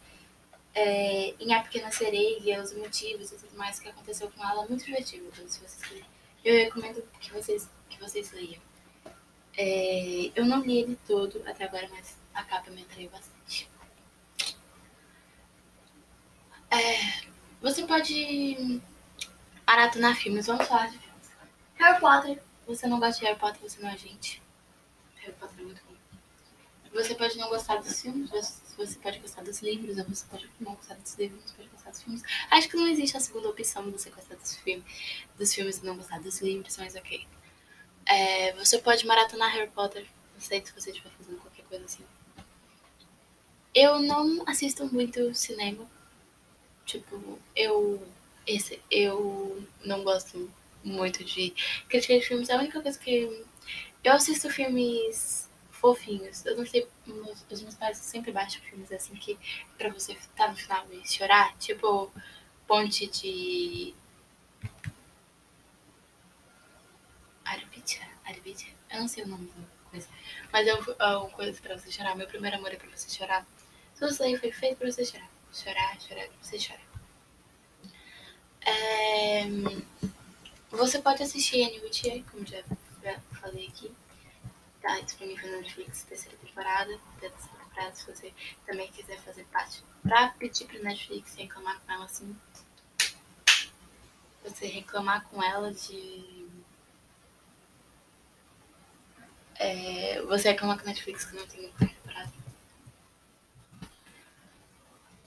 é, 0.74 1.34
em 1.38 1.52
A 1.52 1.60
Pequena 1.62 1.90
Sereia, 1.90 2.62
os 2.62 2.72
motivos 2.72 3.30
e 3.30 3.36
tudo 3.36 3.58
mais 3.58 3.78
que 3.78 3.90
aconteceu 3.90 4.30
com 4.30 4.42
ela, 4.42 4.66
muito 4.66 4.86
divertido. 4.86 5.26
Então, 5.26 5.46
se 5.46 5.60
vocês 5.60 6.02
eu 6.42 6.54
recomendo 6.64 7.02
que 7.20 7.30
vocês, 7.30 7.68
que 7.90 8.00
vocês 8.00 8.32
leiam. 8.32 8.62
É, 9.58 10.30
eu 10.34 10.46
não 10.46 10.60
li 10.60 10.78
ele 10.78 10.98
todo 11.06 11.42
até 11.46 11.64
agora, 11.64 11.86
mas 11.90 12.16
a 12.32 12.42
capa 12.42 12.70
me 12.70 12.80
atraiu 12.82 13.10
bastante. 13.10 13.68
É, 16.70 17.26
você 17.60 17.86
pode 17.86 18.80
maratonar 19.66 20.16
filmes, 20.16 20.46
vamos 20.46 20.66
falar 20.66 20.86
de 20.86 20.98
filmes. 20.98 21.30
Harry 21.74 22.00
Potter, 22.00 22.45
você 22.66 22.86
não 22.86 22.98
gosta 22.98 23.20
de 23.20 23.26
Harry 23.26 23.38
Potter, 23.38 23.60
você 23.62 23.80
não 23.80 23.88
é 23.88 23.96
gente. 23.96 24.42
Harry 25.16 25.32
Potter 25.34 25.60
é 25.60 25.62
muito 25.62 25.82
bom. 25.84 25.96
Você 26.92 27.14
pode 27.14 27.36
não 27.36 27.48
gostar 27.48 27.76
dos 27.76 28.00
filmes, 28.00 28.30
você 28.30 28.98
pode 28.98 29.18
gostar 29.18 29.42
dos 29.42 29.60
livros, 29.60 29.98
ou 29.98 30.04
você 30.04 30.24
pode 30.26 30.50
não 30.58 30.74
gostar 30.74 30.94
dos 30.94 31.14
livros, 31.16 31.42
você 31.44 31.56
pode 31.56 31.68
gostar 31.68 31.90
dos 31.90 32.02
filmes. 32.02 32.22
Acho 32.50 32.68
que 32.68 32.76
não 32.76 32.88
existe 32.88 33.16
a 33.16 33.20
segunda 33.20 33.48
opção 33.48 33.84
de 33.84 33.90
você 33.90 34.08
gostar 34.10 34.34
dos, 34.36 34.56
filmes, 34.56 34.84
dos 35.36 35.54
filmes 35.54 35.78
e 35.78 35.84
não 35.84 35.96
gostar 35.96 36.20
dos 36.20 36.40
livros, 36.40 36.76
mas 36.78 36.94
ok. 36.96 37.26
É, 38.06 38.52
você 38.54 38.78
pode 38.78 39.06
maratonar 39.06 39.52
Harry 39.52 39.70
Potter, 39.70 40.06
não 40.32 40.40
sei 40.40 40.64
se 40.64 40.72
você 40.72 40.90
estiver 40.90 41.10
fazendo 41.10 41.38
qualquer 41.38 41.64
coisa 41.64 41.84
assim. 41.84 42.04
Eu 43.74 43.98
não 43.98 44.42
assisto 44.46 44.86
muito 44.86 45.34
cinema. 45.34 45.86
Tipo, 46.86 47.38
eu. 47.54 48.02
Esse, 48.46 48.80
eu 48.90 49.62
não 49.84 50.02
gosto 50.04 50.50
muito 50.86 51.24
de 51.24 51.52
crítica 51.88 52.18
de 52.18 52.26
filmes. 52.26 52.48
A 52.50 52.56
única 52.56 52.80
coisa 52.80 52.98
que. 52.98 53.44
Eu 54.04 54.12
assisto 54.12 54.48
filmes 54.48 55.50
fofinhos. 55.70 56.46
Eu 56.46 56.56
não 56.56 56.64
sei, 56.66 56.86
os 57.50 57.62
meus 57.62 57.74
pais 57.74 57.98
sempre 57.98 58.32
baixam 58.32 58.62
filmes 58.62 58.90
assim 58.92 59.14
que 59.16 59.38
pra 59.76 59.88
você 59.90 60.12
estar 60.12 60.46
tá 60.46 60.48
no 60.48 60.56
final 60.56 60.86
e 60.92 61.06
chorar, 61.06 61.56
tipo 61.58 62.12
Ponte 62.66 63.06
de. 63.08 63.94
Arbitia? 67.44 68.06
Arbitia? 68.24 68.72
Eu 68.90 69.00
não 69.00 69.08
sei 69.08 69.24
o 69.24 69.28
nome 69.28 69.46
da 69.46 69.90
coisa. 69.90 70.08
Mas 70.52 70.66
é 70.66 70.74
uma 70.74 71.30
coisa 71.30 71.60
pra 71.60 71.78
você 71.78 71.90
chorar. 71.90 72.16
Meu 72.16 72.26
primeiro 72.26 72.56
amor 72.56 72.72
é 72.72 72.76
pra 72.76 72.88
você 72.90 73.08
chorar. 73.08 73.46
Tudo 73.98 74.10
isso 74.10 74.22
aí 74.22 74.36
foi 74.36 74.52
feito 74.52 74.78
pra 74.78 74.90
você 74.90 75.04
chorar. 75.04 75.30
Chorar, 75.52 76.00
chorar, 76.00 76.26
pra 76.26 76.36
você 76.42 76.58
chorar. 76.58 76.86
É... 78.66 79.44
Você 80.76 81.00
pode 81.00 81.22
assistir 81.22 81.62
Annie 81.62 81.80
como 82.30 82.46
já 82.46 82.62
falei 83.40 83.68
aqui 83.68 83.90
tá 84.86 85.00
disponível 85.00 85.50
na 85.50 85.58
Netflix, 85.58 86.04
terceira 86.04 86.36
temporada. 86.38 86.98
Terceira 87.18 87.58
temporada, 87.64 87.94
se 87.94 88.06
você 88.06 88.32
também 88.64 88.90
quiser 88.92 89.18
fazer 89.18 89.44
parte, 89.46 89.82
pra 90.02 90.28
pedir 90.28 90.66
pra 90.66 90.78
Netflix 90.78 91.34
reclamar 91.34 91.80
com 91.80 91.92
ela 91.92 92.04
assim. 92.04 92.36
Você 94.44 94.66
reclamar 94.66 95.24
com 95.24 95.42
ela 95.42 95.72
de. 95.74 96.46
É, 99.56 100.22
você 100.22 100.50
reclamar 100.50 100.76
com 100.76 100.84
a 100.84 100.86
Netflix 100.86 101.24
que 101.24 101.34
não 101.34 101.46
tem 101.46 101.72
temporada. 101.72 102.32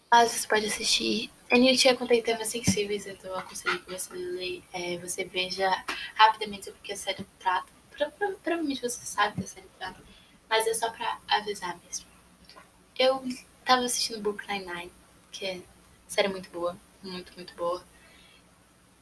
Mas 0.09 0.31
você 0.31 0.47
pode 0.47 0.65
assistir. 0.67 1.29
Aniltia 1.51 1.95
contém 1.95 2.21
temas 2.21 2.47
sensíveis, 2.47 3.07
então 3.07 3.31
eu 3.31 3.37
aconselho 3.37 3.79
que 3.79 3.91
você, 3.91 4.63
é, 4.71 4.97
você 4.97 5.23
veja 5.23 5.69
rapidamente 6.15 6.71
porque 6.71 6.93
a 6.93 6.97
série 6.97 7.25
trata 7.39 7.79
provavelmente 8.07 8.81
você 8.81 9.05
sabe 9.05 9.41
da 9.41 9.47
série 9.47 9.67
trata, 9.77 10.01
mas 10.49 10.65
é 10.67 10.73
só 10.73 10.89
pra 10.89 11.19
avisar 11.27 11.77
mesmo. 11.85 12.05
Eu 12.97 13.23
tava 13.65 13.83
assistindo 13.83 14.21
Brooklyn 14.21 14.65
Nine, 14.65 14.91
que 15.31 15.45
é 15.45 15.61
série 16.07 16.27
muito 16.27 16.49
boa, 16.49 16.77
muito, 17.03 17.33
muito 17.35 17.53
boa. 17.55 17.83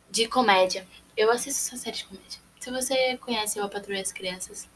De 0.10 0.28
comédia. 0.28 0.88
Eu 1.16 1.32
assisto 1.32 1.76
essa 1.76 1.78
série 1.78 1.98
de 1.98 2.06
comédia. 2.06 2.40
Se 2.60 2.72
você 2.72 3.18
conhece 3.18 3.60
Eu 3.60 3.70
Patrulha 3.70 4.02
as 4.02 4.12
Crianças, 4.12 4.70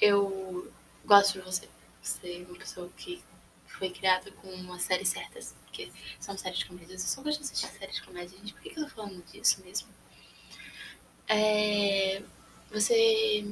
eu 0.00 0.70
gosto 1.04 1.34
de 1.34 1.40
você. 1.40 1.68
Você 2.02 2.42
é 2.42 2.46
uma 2.48 2.58
pessoa 2.58 2.90
que 2.96 3.22
foi 3.82 3.90
criada 3.90 4.30
com 4.30 4.48
uma 4.48 4.78
série 4.78 5.04
certas, 5.04 5.56
que 5.72 5.92
são 6.20 6.38
séries 6.38 6.60
de 6.60 6.66
comédia. 6.66 6.94
Eu 6.94 6.98
só 7.00 7.20
gosto 7.20 7.38
de 7.38 7.46
assistir 7.46 7.66
séries 7.66 7.96
de 7.96 8.02
comédia, 8.04 8.38
gente. 8.38 8.52
Por 8.52 8.62
que, 8.62 8.70
que 8.70 8.78
eu 8.78 8.84
tô 8.84 8.90
falando 8.90 9.24
disso 9.24 9.60
mesmo? 9.64 9.88
É... 11.26 12.22
Você 12.70 13.44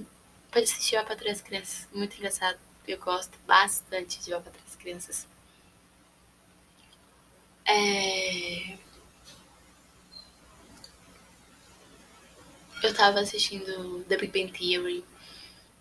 pode 0.52 0.66
assistir 0.66 0.94
a 0.94 1.04
Patrulha 1.04 1.32
das 1.32 1.42
Crianças. 1.42 1.88
Muito 1.92 2.16
engraçado. 2.16 2.60
Eu 2.86 2.96
gosto 2.98 3.36
bastante 3.44 4.20
de 4.20 4.32
A 4.32 4.40
Patrulha 4.40 4.64
das 4.64 4.76
Crianças. 4.76 5.26
É... 7.64 8.78
Eu 12.84 12.94
tava 12.94 13.18
assistindo 13.18 14.04
The 14.04 14.16
Big 14.16 14.32
Bang 14.32 14.56
Theory, 14.56 15.04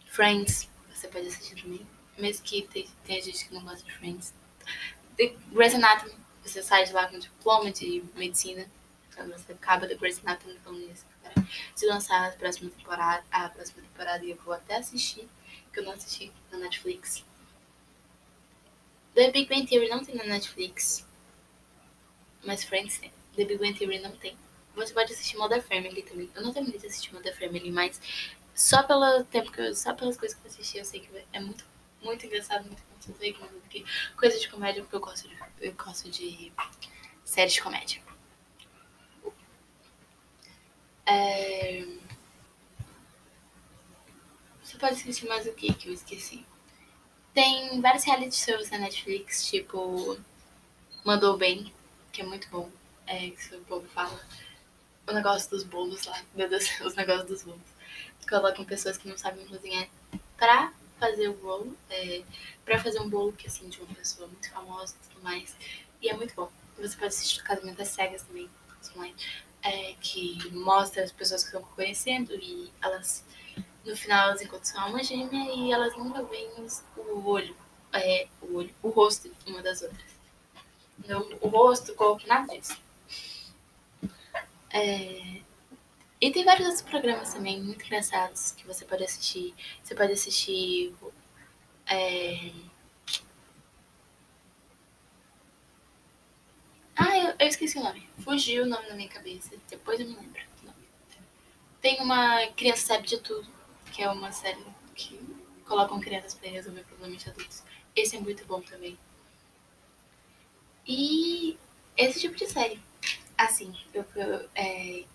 Friends, 0.08 0.68
você 0.92 1.08
pode 1.08 1.28
assistir 1.28 1.62
também. 1.62 1.86
Mesmo 2.18 2.44
que 2.44 2.64
tem, 2.64 2.90
tem 3.06 3.22
gente 3.22 3.48
que 3.48 3.54
não 3.54 3.64
gosta 3.64 3.86
de 3.86 3.94
Friends. 3.94 4.39
The 5.18 5.36
Grey's 5.52 5.76
Anatomy, 5.76 6.14
você 6.44 6.62
sai 6.62 6.86
de 6.86 6.94
lá 6.94 7.08
com 7.08 7.20
diploma 7.20 7.72
de 7.72 8.04
medicina. 8.16 8.66
Quando 9.16 9.32
você 9.34 9.52
acaba 9.52 9.88
The 9.88 9.96
Grey's 9.96 10.20
Anatomy, 10.24 10.58
falando 10.64 10.92
isso 10.92 11.06
se 11.76 11.86
lançar 11.86 12.28
a 12.28 12.32
próxima 12.32 12.70
temporada, 12.70 13.24
a 13.32 13.50
próxima 13.50 13.82
temporada 13.82 14.26
eu 14.26 14.36
vou 14.38 14.54
até 14.54 14.78
assistir, 14.78 15.28
que 15.72 15.80
eu 15.80 15.84
não 15.84 15.94
assisti 15.94 16.32
na 16.52 16.58
Netflix. 16.58 17.24
The 19.16 19.32
Big 19.32 19.50
Bang 19.50 19.68
Theory 19.68 19.90
não 19.90 20.04
tem 20.04 20.16
na 20.16 20.24
Netflix, 20.24 21.06
mas 22.44 22.64
Friends 22.64 23.00
tem. 23.00 23.12
The 23.36 23.46
Big 23.46 23.58
Bang 23.58 23.78
Theory 23.78 24.00
não 24.00 24.12
tem. 24.12 24.38
Você 24.76 24.94
pode 24.94 25.12
assistir 25.12 25.38
Mother 25.38 25.62
Family 25.62 26.02
também. 26.04 26.30
Eu 26.34 26.42
não 26.42 26.54
terminei 26.54 26.80
de 26.80 26.88
assistir 26.88 27.14
Mother 27.14 27.38
Family, 27.38 27.72
mas 27.72 28.00
só 28.56 28.84
pelo 28.84 29.24
tempo 29.26 29.52
que 29.52 29.60
eu, 29.60 29.76
só 29.76 29.94
pelas 29.94 30.18
coisas 30.18 30.38
que 30.38 30.46
eu 30.46 30.52
assisti, 30.52 30.78
eu 30.78 30.86
sei 30.86 31.00
que 31.02 31.10
é 31.34 31.40
muito, 31.40 31.66
muito 32.02 32.26
engraçado, 32.26 32.66
muito 32.66 32.82
engraçado. 32.82 33.62
Porque 33.62 33.86
coisa 34.18 34.40
de 34.40 34.50
comédia, 34.50 34.82
porque 34.82 34.96
eu 34.96 35.00
gosto 35.00 35.28
de, 35.28 35.38
eu 35.62 35.74
gosto 35.74 36.10
de 36.10 36.52
séries 37.24 37.54
de 37.54 37.62
comédia. 37.62 38.02
É... 41.06 41.86
Você 44.62 44.78
pode 44.78 44.94
assistir 44.94 45.28
mais 45.28 45.48
o 45.48 45.54
que 45.54 45.74
que 45.74 45.90
eu 45.90 45.94
esqueci? 45.94 46.46
Tem 47.34 47.82
vários 47.82 48.04
reality 48.04 48.36
shows 48.36 48.70
na 48.70 48.80
Netflix, 48.80 49.50
tipo 49.50 50.20
Mandou 51.04 51.38
Bem, 51.38 51.74
que 52.12 52.22
é 52.22 52.26
muito 52.26 52.48
bom. 52.50 52.70
É 53.08 53.30
que 53.32 53.56
o 53.56 53.62
povo 53.62 53.88
fala. 53.88 54.20
O 55.08 55.12
negócio 55.12 55.50
dos 55.50 55.64
bolos 55.64 56.06
lá. 56.06 56.22
Meu 56.36 56.48
Deus, 56.48 56.70
os 56.82 56.96
negócios 56.96 57.28
dos 57.28 57.44
bolos. 57.44 57.62
Colocam 58.30 58.64
pessoas 58.64 58.98
que 58.98 59.08
não 59.08 59.18
sabem 59.18 59.48
cozinhar 59.48 59.88
pra 60.38 60.72
fazer 61.00 61.30
o 61.30 61.34
bolo. 61.34 61.76
É, 61.90 62.24
pra 62.66 62.80
fazer 62.82 63.00
um 63.00 63.10
bolo 63.10 63.34
que 63.34 63.48
assim, 63.48 63.70
de 63.70 63.80
uma 63.82 63.94
pessoa 63.96 64.28
muito 64.28 64.50
famosa 64.52 64.96
e 64.96 65.08
tudo 65.08 65.24
mais. 65.24 65.56
E 66.02 66.10
é 66.10 66.14
muito 66.16 66.36
bom. 66.36 66.52
Você 66.78 66.96
pode 66.96 67.08
assistir 67.08 67.42
o 67.42 67.44
Casamento 67.44 67.78
das 67.78 67.90
Cegas 67.90 68.24
também, 68.24 68.50
online, 68.96 69.16
é, 69.62 69.94
que 70.00 70.38
mostra 70.52 71.04
as 71.04 71.12
pessoas 71.12 71.44
que 71.44 71.50
estão 71.50 71.62
conhecendo 71.76 72.34
e 72.36 72.72
elas, 72.82 73.26
no 73.86 73.96
final, 73.98 74.30
elas 74.30 74.42
encontram 74.42 74.88
uma 74.88 75.04
gêmea 75.04 75.54
e 75.54 75.72
elas 75.72 75.96
nunca 75.98 76.24
veem 76.24 76.50
o 76.96 77.28
olho, 77.28 77.56
é, 77.92 78.28
o 78.42 78.56
olho, 78.56 78.74
o 78.82 78.90
rosto 78.90 79.30
uma 79.46 79.62
das 79.62 79.82
outras. 79.82 80.20
No, 81.06 81.38
o 81.42 81.48
rosto, 81.50 81.92
o 81.92 81.96
corpo, 81.96 82.26
nada 82.28 82.58
disso. 82.58 82.78
É, 84.72 85.42
e 86.22 86.32
tem 86.32 86.44
vários 86.44 86.68
outros 86.68 86.84
programas 86.84 87.34
também 87.34 87.62
muito 87.62 87.86
engraçados 87.86 88.52
que 88.54 88.66
você 88.68 88.86
pode 88.86 89.04
assistir. 89.04 89.54
Você 89.84 89.96
pode 89.96 90.14
assistir. 90.14 90.94
É, 91.88 92.52
Ah, 97.02 97.18
eu, 97.18 97.34
eu, 97.40 97.48
esqueci 97.48 97.78
o 97.78 97.84
nome. 97.84 98.06
Fugiu 98.20 98.64
o 98.64 98.66
nome 98.68 98.90
na 98.90 98.96
minha 98.96 99.08
cabeça. 99.08 99.56
Depois 99.70 100.02
eu 100.02 100.08
me 100.08 100.16
lembro. 100.16 100.42
Tem 101.82 102.02
uma 102.02 102.46
Criança 102.58 102.88
Sabe 102.88 103.08
de 103.08 103.18
Tudo, 103.20 103.48
que 103.94 104.04
é 104.04 104.10
uma 104.10 104.34
série 104.34 104.62
que 104.96 105.18
colocam 105.66 106.02
crianças 106.02 106.34
para 106.34 106.50
resolver 106.50 106.84
problemas 106.84 107.24
de 107.24 107.30
adultos. 107.30 107.64
Esse 107.96 108.18
é 108.18 108.20
muito 108.20 108.46
bom 108.46 108.60
também. 108.60 109.00
E 110.86 111.58
esse 111.96 112.20
tipo 112.20 112.36
de 112.36 112.48
série, 112.48 112.82
assim, 113.38 113.74
eu, 113.94 114.06
eu, 114.16 114.50
é, 114.54 115.06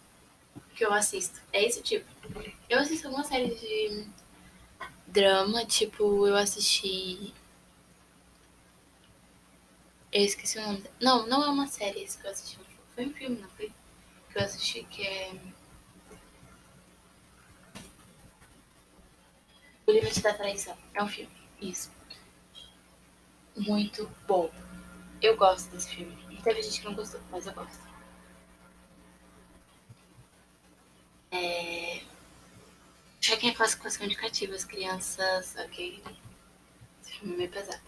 que 0.74 0.84
eu 0.84 0.92
assisto, 0.92 1.40
é 1.52 1.64
esse 1.64 1.82
tipo. 1.82 2.06
Eu 2.68 2.80
assisto 2.80 3.06
algumas 3.06 3.26
séries 3.26 3.60
de 3.60 4.06
drama, 5.06 5.64
tipo, 5.64 6.26
eu 6.26 6.36
assisti 6.36 7.32
eu 10.14 10.22
esqueci 10.22 10.58
o 10.58 10.62
nome. 10.62 10.84
Não, 11.02 11.26
não 11.26 11.42
é 11.42 11.48
uma 11.48 11.66
série 11.66 12.04
esse 12.04 12.16
que 12.16 12.24
eu 12.24 12.30
assisti. 12.30 12.56
Foi 12.94 13.04
um 13.04 13.12
filme, 13.12 13.36
não 13.36 13.48
foi? 13.50 13.72
Que 14.30 14.38
eu 14.38 14.42
assisti 14.44 14.84
que 14.84 15.04
é. 15.04 15.34
O 19.84 19.90
Limite 19.90 20.22
da 20.22 20.32
Traição. 20.32 20.78
É 20.94 21.02
um 21.02 21.08
filme. 21.08 21.32
Isso. 21.60 21.90
Muito 23.56 24.08
bom. 24.28 24.52
Eu 25.20 25.36
gosto 25.36 25.68
desse 25.72 25.88
filme. 25.88 26.16
Teve 26.44 26.62
gente 26.62 26.80
que 26.80 26.86
não 26.86 26.94
gostou, 26.94 27.20
mas 27.32 27.48
eu 27.48 27.52
gosto. 27.52 27.83
É... 31.34 32.02
Chequem 33.20 33.50
a 33.50 33.54
classificação 33.54 34.06
indicativa, 34.06 34.54
as 34.54 34.64
crianças. 34.64 35.56
Ok. 35.58 36.02
Esse 37.02 37.12
filme 37.18 37.34
é 37.34 37.36
meio 37.38 37.50
pesado. 37.50 37.82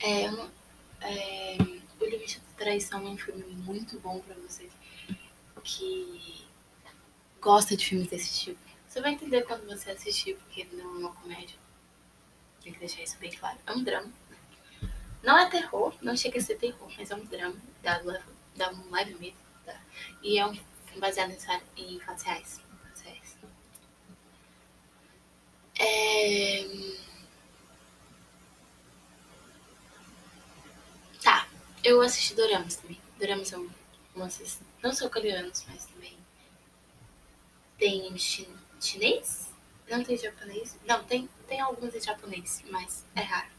É, 0.00 0.24
é, 1.00 1.56
O 2.00 2.04
Limite 2.04 2.40
da 2.40 2.52
Traição 2.56 3.06
é 3.06 3.10
um 3.10 3.16
filme 3.16 3.44
muito 3.44 3.98
bom 4.00 4.20
pra 4.20 4.34
você 4.34 4.68
que 5.62 6.44
gosta 7.40 7.76
de 7.76 7.86
filmes 7.86 8.08
desse 8.08 8.40
tipo. 8.40 8.60
Você 8.88 9.00
vai 9.00 9.12
entender 9.12 9.42
quando 9.42 9.64
você 9.66 9.92
assistir, 9.92 10.34
porque 10.36 10.66
não 10.72 10.96
é 10.96 10.98
uma 10.98 11.12
comédia. 11.14 11.56
Tem 12.62 12.72
que 12.72 12.80
deixar 12.80 13.02
isso 13.02 13.16
bem 13.18 13.30
claro. 13.30 13.58
É 13.66 13.72
um 13.72 13.82
drama. 13.82 14.12
Não 15.22 15.38
é 15.38 15.48
terror, 15.48 15.94
não 16.02 16.16
chega 16.16 16.38
a 16.38 16.42
ser 16.42 16.56
terror, 16.56 16.90
mas 16.98 17.10
é 17.10 17.14
um 17.14 17.24
drama. 17.24 17.56
Dá, 17.82 18.00
dá 18.56 18.70
um 18.70 18.90
leve 18.90 19.14
medo. 19.14 19.36
Tá? 19.64 19.80
E 20.22 20.38
é 20.38 20.46
um 20.46 20.54
filme 20.54 21.00
baseado 21.00 21.32
em, 21.76 21.94
em 21.94 22.00
fatos 22.00 22.22
reais. 22.24 22.60
É... 25.78 27.02
Eu 31.84 32.00
assisti 32.00 32.34
Doramas 32.34 32.76
também. 32.76 33.00
Doramas 33.18 33.48
são 33.48 33.68
moças, 34.14 34.60
não 34.80 34.92
são 34.92 35.08
coreanos, 35.08 35.64
mas 35.68 35.86
também 35.86 36.16
tem 37.76 38.16
chin 38.16 38.46
chinês? 38.80 39.50
Não 39.90 40.04
tem 40.04 40.16
japonês? 40.16 40.78
Não, 40.86 41.02
tem, 41.02 41.28
tem 41.48 41.60
alguns 41.60 41.92
em 41.92 42.00
japonês, 42.00 42.62
mas 42.70 43.04
é 43.16 43.22
raro. 43.22 43.50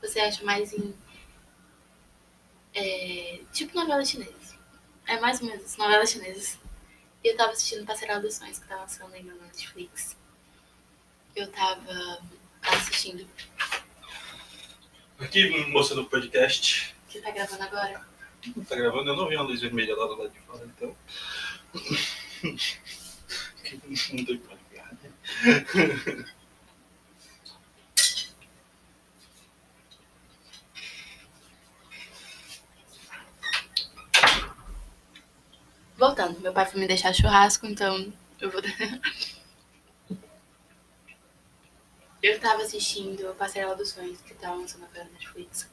Você 0.00 0.20
acha 0.20 0.44
mais 0.44 0.72
em. 0.72 0.94
É, 2.74 3.40
tipo 3.52 3.74
novela 3.74 4.04
chinesa. 4.04 4.58
É 5.06 5.18
mais 5.18 5.40
ou 5.40 5.46
menos 5.48 5.76
novela 5.76 6.06
chinesa. 6.06 6.58
E 7.22 7.28
eu 7.28 7.36
tava 7.36 7.52
assistindo 7.52 7.84
Passaral 7.84 8.20
dos 8.20 8.36
Sonhos, 8.36 8.58
que 8.58 8.66
tá 8.66 8.76
lançando 8.76 9.12
aí 9.12 9.22
no 9.22 9.34
Netflix. 9.42 10.16
Eu 11.36 11.50
tava 11.52 12.20
assistindo. 12.62 13.26
Aqui, 15.18 15.66
moça 15.66 15.94
do 15.94 16.06
podcast. 16.06 16.94
Você 17.06 17.20
tá 17.20 17.30
gravando 17.30 17.62
agora? 17.62 18.06
Tá 18.68 18.74
gravando? 18.76 19.10
Eu 19.10 19.16
não 19.16 19.28
vi 19.28 19.36
uma 19.36 19.44
luz 19.44 19.60
vermelha 19.60 19.94
lá 19.94 20.06
do 20.06 20.16
lado 20.16 20.30
de 20.30 20.40
fora, 20.40 20.64
então. 20.64 20.96
não 24.12 24.24
tem 24.24 24.38
pra 24.38 24.56
ligar, 24.70 24.92
né? 24.94 26.24
Voltando, 36.00 36.40
meu 36.40 36.50
pai 36.50 36.64
foi 36.64 36.80
me 36.80 36.86
deixar 36.86 37.12
churrasco, 37.12 37.66
então 37.66 38.10
eu 38.40 38.50
vou. 38.50 38.62
eu 42.22 42.40
tava 42.40 42.62
assistindo 42.62 43.34
Passarela 43.34 43.76
dos 43.76 43.90
Sonhos, 43.90 44.18
que 44.22 44.32
tá 44.32 44.50
lançando 44.50 44.88
na 44.94 45.04
Netflix. 45.04 45.68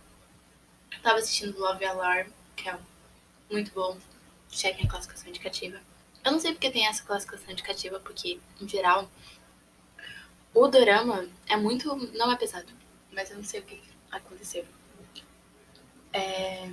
Tava 1.02 1.20
assistindo 1.20 1.58
Love 1.58 1.86
Alarm, 1.86 2.28
que 2.58 2.68
é 2.68 2.78
muito 3.50 3.72
bom. 3.72 3.98
Chequem 4.52 4.86
a 4.86 4.90
classificação 4.90 5.30
indicativa. 5.30 5.80
Eu 6.26 6.34
não 6.34 6.42
sei 6.42 6.52
porque 6.52 6.72
tem 6.72 6.86
essa 6.86 7.04
classificação 7.04 7.52
indicativa, 7.52 7.98
porque, 8.02 8.38
em 8.60 8.68
geral, 8.68 9.10
o 10.54 10.68
dorama 10.68 11.26
é 11.48 11.56
muito. 11.56 11.96
não 12.18 12.30
é 12.34 12.36
pesado. 12.36 12.74
Mas 13.13 13.32
eu 13.32 13.38
não 13.38 13.46
sei 13.46 13.62
o 13.62 13.63
que 13.63 13.82
aconteceu. 14.12 14.66
É... 16.12 16.70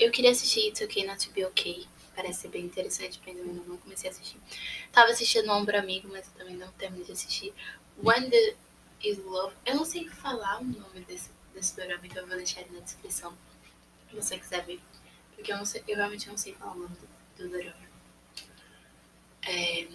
Eu 0.00 0.10
queria 0.10 0.30
assistir 0.30 0.68
It's 0.68 0.80
Okay 0.80 1.06
Not 1.06 1.28
To 1.28 1.32
Be 1.34 1.44
Okay. 1.44 1.86
Parece 2.16 2.40
ser 2.40 2.48
bem 2.48 2.64
interessante, 2.64 3.20
mas 3.24 3.36
eu 3.36 3.44
ainda 3.44 3.62
não 3.66 3.76
comecei 3.76 4.08
a 4.08 4.12
assistir. 4.12 4.38
Tava 4.90 5.10
assistindo 5.10 5.50
Ombro 5.52 5.78
Amigo, 5.78 6.08
mas 6.10 6.26
eu 6.26 6.32
também 6.38 6.56
não 6.56 6.72
terminei 6.72 7.04
de 7.04 7.12
assistir. 7.12 7.52
When 8.02 8.30
the 8.30 8.56
is 9.02 9.18
Love. 9.18 9.54
Eu 9.64 9.76
não 9.76 9.84
sei 9.84 10.08
falar 10.08 10.60
o 10.60 10.64
nome 10.64 11.00
desse, 11.06 11.30
desse 11.54 11.76
dorama, 11.76 12.06
então 12.06 12.22
eu 12.22 12.26
vou 12.28 12.36
deixar 12.36 12.62
ele 12.62 12.74
na 12.74 12.80
descrição. 12.80 13.36
Se 14.08 14.16
você 14.16 14.38
quiser 14.38 14.64
ver. 14.64 14.80
Porque 15.34 15.52
eu, 15.52 15.58
não 15.58 15.64
sei, 15.64 15.82
eu 15.86 15.96
realmente 15.96 16.28
não 16.28 16.36
sei 16.36 16.54
falar 16.54 16.72
o 16.72 16.78
nome 16.78 16.96
do, 16.96 17.44
do 17.44 17.50
dorama. 17.50 17.90
É... 19.42 19.86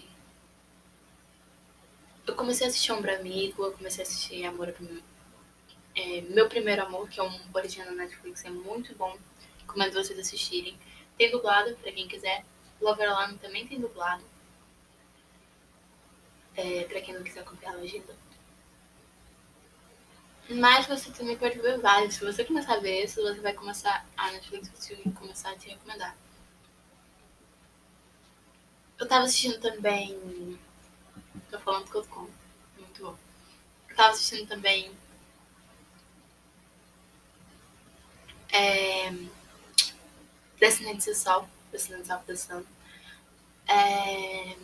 Eu 2.28 2.36
comecei 2.36 2.66
a 2.66 2.70
assistir 2.70 2.92
Ombro 2.92 3.14
Amigo, 3.14 3.64
eu 3.64 3.72
comecei 3.74 4.04
a 4.04 4.08
assistir 4.08 4.46
Amor 4.46 4.74
Meu, 4.80 5.02
é, 5.96 6.22
Meu 6.22 6.50
Primeiro 6.50 6.84
Amor, 6.84 7.08
que 7.08 7.20
é 7.20 7.24
um 7.24 7.40
original 7.54 7.88
na 7.88 8.04
Netflix, 8.04 8.44
é 8.46 8.50
muito 8.50 8.96
bom. 8.96 9.16
Recomendo 9.66 9.94
vocês 9.94 10.18
assistirem. 10.20 10.78
Tem 11.18 11.32
dublado, 11.32 11.76
pra 11.78 11.92
quem 11.92 12.08
quiser. 12.08 12.46
Lover 12.80 13.10
Alarm 13.10 13.38
também 13.38 13.68
tem 13.68 13.80
dublado. 13.80 14.24
É, 16.56 16.84
pra 16.86 17.02
quem 17.02 17.14
não 17.14 17.24
quiser 17.24 17.42
acompanhar 17.42 17.74
a 17.74 17.78
legenda. 17.78 18.16
Mas 20.50 20.86
você 20.86 21.12
também 21.12 21.38
pode 21.38 21.60
ver 21.60 21.80
vários. 21.80 22.16
Se 22.16 22.24
você 22.24 22.46
começar 22.46 22.76
a 22.76 22.80
ver 22.80 23.04
isso, 23.04 23.22
você 23.22 23.42
vai 23.42 23.54
começar. 23.54 24.06
A 24.16 24.32
Netflix 24.32 24.70
vai 25.04 25.14
começar 25.14 25.50
a 25.52 25.58
te 25.58 25.70
recomendar. 25.70 26.16
Eu 28.98 29.08
tava 29.08 29.26
assistindo 29.26 29.60
também. 29.60 30.60
Tô 31.50 31.60
falando 31.60 31.90
que 31.90 31.96
eu 31.96 32.06
como. 32.06 32.30
Muito 32.78 33.02
bom. 33.04 33.18
Eu 33.90 33.96
tava 33.96 34.10
assistindo 34.12 34.48
também. 34.48 34.92
É. 38.52 39.12
Sol. 41.16 41.48
Descendentes 41.72 42.10
of 42.10 42.26
the 42.26 42.36
Sun. 42.36 42.64
É, 43.68 44.56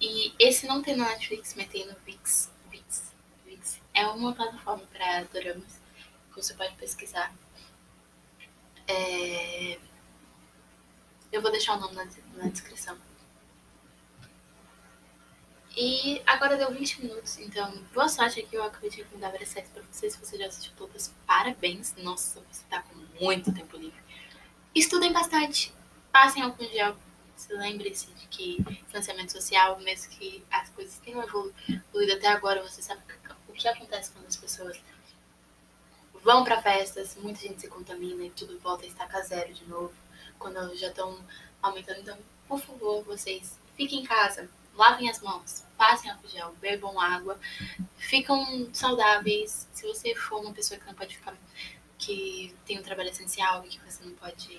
e 0.00 0.32
esse 0.38 0.66
não 0.66 0.82
tem 0.82 0.96
na 0.96 1.08
Netflix, 1.10 1.54
mas 1.56 1.68
tem 1.68 1.86
no 1.86 1.94
VIX. 2.04 2.54
É 3.94 4.06
uma 4.08 4.34
plataforma 4.34 4.84
para 4.92 5.22
doramas 5.24 5.80
que 6.28 6.42
você 6.42 6.52
pode 6.54 6.74
pesquisar. 6.74 7.32
É... 8.88 9.78
Eu 11.30 11.40
vou 11.40 11.50
deixar 11.50 11.76
o 11.76 11.80
nome 11.80 11.94
na, 11.94 12.04
na 12.36 12.48
descrição. 12.48 12.98
E 15.76 16.22
agora 16.26 16.56
deu 16.56 16.72
20 16.72 17.02
minutos, 17.02 17.38
então 17.38 17.72
boa 17.92 18.08
sorte 18.08 18.40
aqui. 18.40 18.54
Eu 18.54 18.64
acabei 18.64 18.90
de 18.90 18.98
recomendar 18.98 19.30
várias 19.30 19.48
séries 19.48 19.70
pra 19.70 19.82
vocês. 19.82 20.12
Se 20.12 20.18
você 20.18 20.38
já 20.38 20.46
assistiu 20.46 20.72
todas, 20.76 21.12
parabéns. 21.26 21.94
Nossa, 21.96 22.40
você 22.50 22.64
tá 22.68 22.82
com 22.82 22.94
muito 23.24 23.52
tempo 23.52 23.76
livre. 23.76 24.03
Estudem 24.74 25.12
bastante, 25.12 25.72
passem 26.10 26.42
gel. 26.72 26.96
Se 27.36 27.52
lembre-se 27.52 28.10
de 28.12 28.26
que 28.26 28.64
financiamento 28.88 29.30
social, 29.30 29.78
mesmo 29.78 30.10
que 30.10 30.44
as 30.50 30.68
coisas 30.70 30.98
tenham 30.98 31.22
evoluído 31.22 32.12
até 32.12 32.26
agora, 32.26 32.60
você 32.60 32.82
sabe 32.82 33.00
o 33.48 33.52
que 33.52 33.68
acontece 33.68 34.10
quando 34.10 34.26
as 34.26 34.36
pessoas 34.36 34.76
vão 36.24 36.42
para 36.42 36.60
festas, 36.60 37.16
muita 37.20 37.38
gente 37.40 37.60
se 37.60 37.68
contamina 37.68 38.24
e 38.24 38.30
tudo 38.30 38.58
volta 38.58 38.84
a 38.84 38.88
estacar 38.88 39.22
zero 39.24 39.54
de 39.54 39.64
novo, 39.66 39.92
quando 40.40 40.74
já 40.76 40.88
estão 40.88 41.24
aumentando. 41.62 42.00
Então, 42.00 42.18
por 42.48 42.58
favor, 42.58 43.04
vocês 43.04 43.56
fiquem 43.76 44.00
em 44.00 44.04
casa, 44.04 44.50
lavem 44.74 45.08
as 45.08 45.20
mãos, 45.20 45.64
passem 45.76 46.10
álcool 46.10 46.28
gel, 46.28 46.52
bebam 46.60 46.98
água, 46.98 47.38
ficam 47.96 48.68
saudáveis. 48.72 49.68
Se 49.72 49.86
você 49.86 50.16
for 50.16 50.40
uma 50.40 50.52
pessoa 50.52 50.80
que 50.80 50.86
não 50.86 50.94
pode 50.94 51.16
ficar, 51.16 51.36
que 51.98 52.54
tem 52.66 52.78
um 52.78 52.82
trabalho 52.82 53.10
essencial 53.10 53.64
e 53.64 53.68
que 53.68 53.80
você 53.80 54.04
não 54.04 54.14
pode 54.14 54.58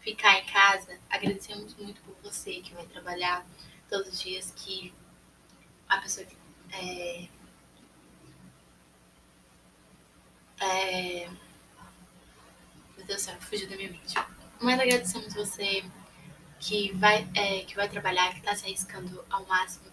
ficar 0.00 0.38
em 0.38 0.46
casa, 0.46 0.98
agradecemos 1.08 1.74
muito 1.76 2.00
por 2.02 2.14
você 2.22 2.60
que 2.60 2.74
vai 2.74 2.86
trabalhar 2.86 3.46
todos 3.88 4.08
os 4.08 4.20
dias, 4.20 4.52
que 4.56 4.92
a 5.88 5.98
pessoa 5.98 6.26
que 6.26 6.36
é, 6.72 7.28
é, 10.60 11.28
meu 12.96 13.06
Deus 13.06 13.22
do 13.22 13.24
céu, 13.24 13.40
fugiu 13.40 13.68
da 13.68 13.76
minha 13.76 13.90
mente. 13.90 14.14
Mas 14.60 14.80
agradecemos 14.80 15.34
você 15.34 15.84
que 16.58 16.92
vai, 16.92 17.28
é, 17.34 17.64
que 17.64 17.74
vai 17.74 17.88
trabalhar, 17.88 18.32
que 18.32 18.38
está 18.38 18.54
se 18.54 18.64
arriscando 18.64 19.24
ao 19.28 19.44
máximo 19.46 19.90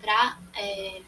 para. 0.00 0.38
É, 0.54 1.02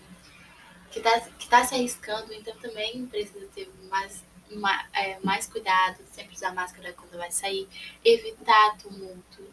que 0.90 0.98
está 0.98 1.20
que 1.20 1.48
tá 1.48 1.64
se 1.64 1.74
arriscando, 1.74 2.32
então 2.32 2.56
também 2.56 3.06
precisa 3.06 3.46
ter 3.54 3.70
mais, 3.90 4.24
mais, 4.50 4.86
é, 4.92 5.18
mais 5.20 5.46
cuidado, 5.46 6.02
sempre 6.12 6.34
usar 6.34 6.54
máscara 6.54 6.92
quando 6.92 7.16
vai 7.18 7.30
sair, 7.30 7.68
evitar 8.04 8.76
tumulto, 8.78 9.52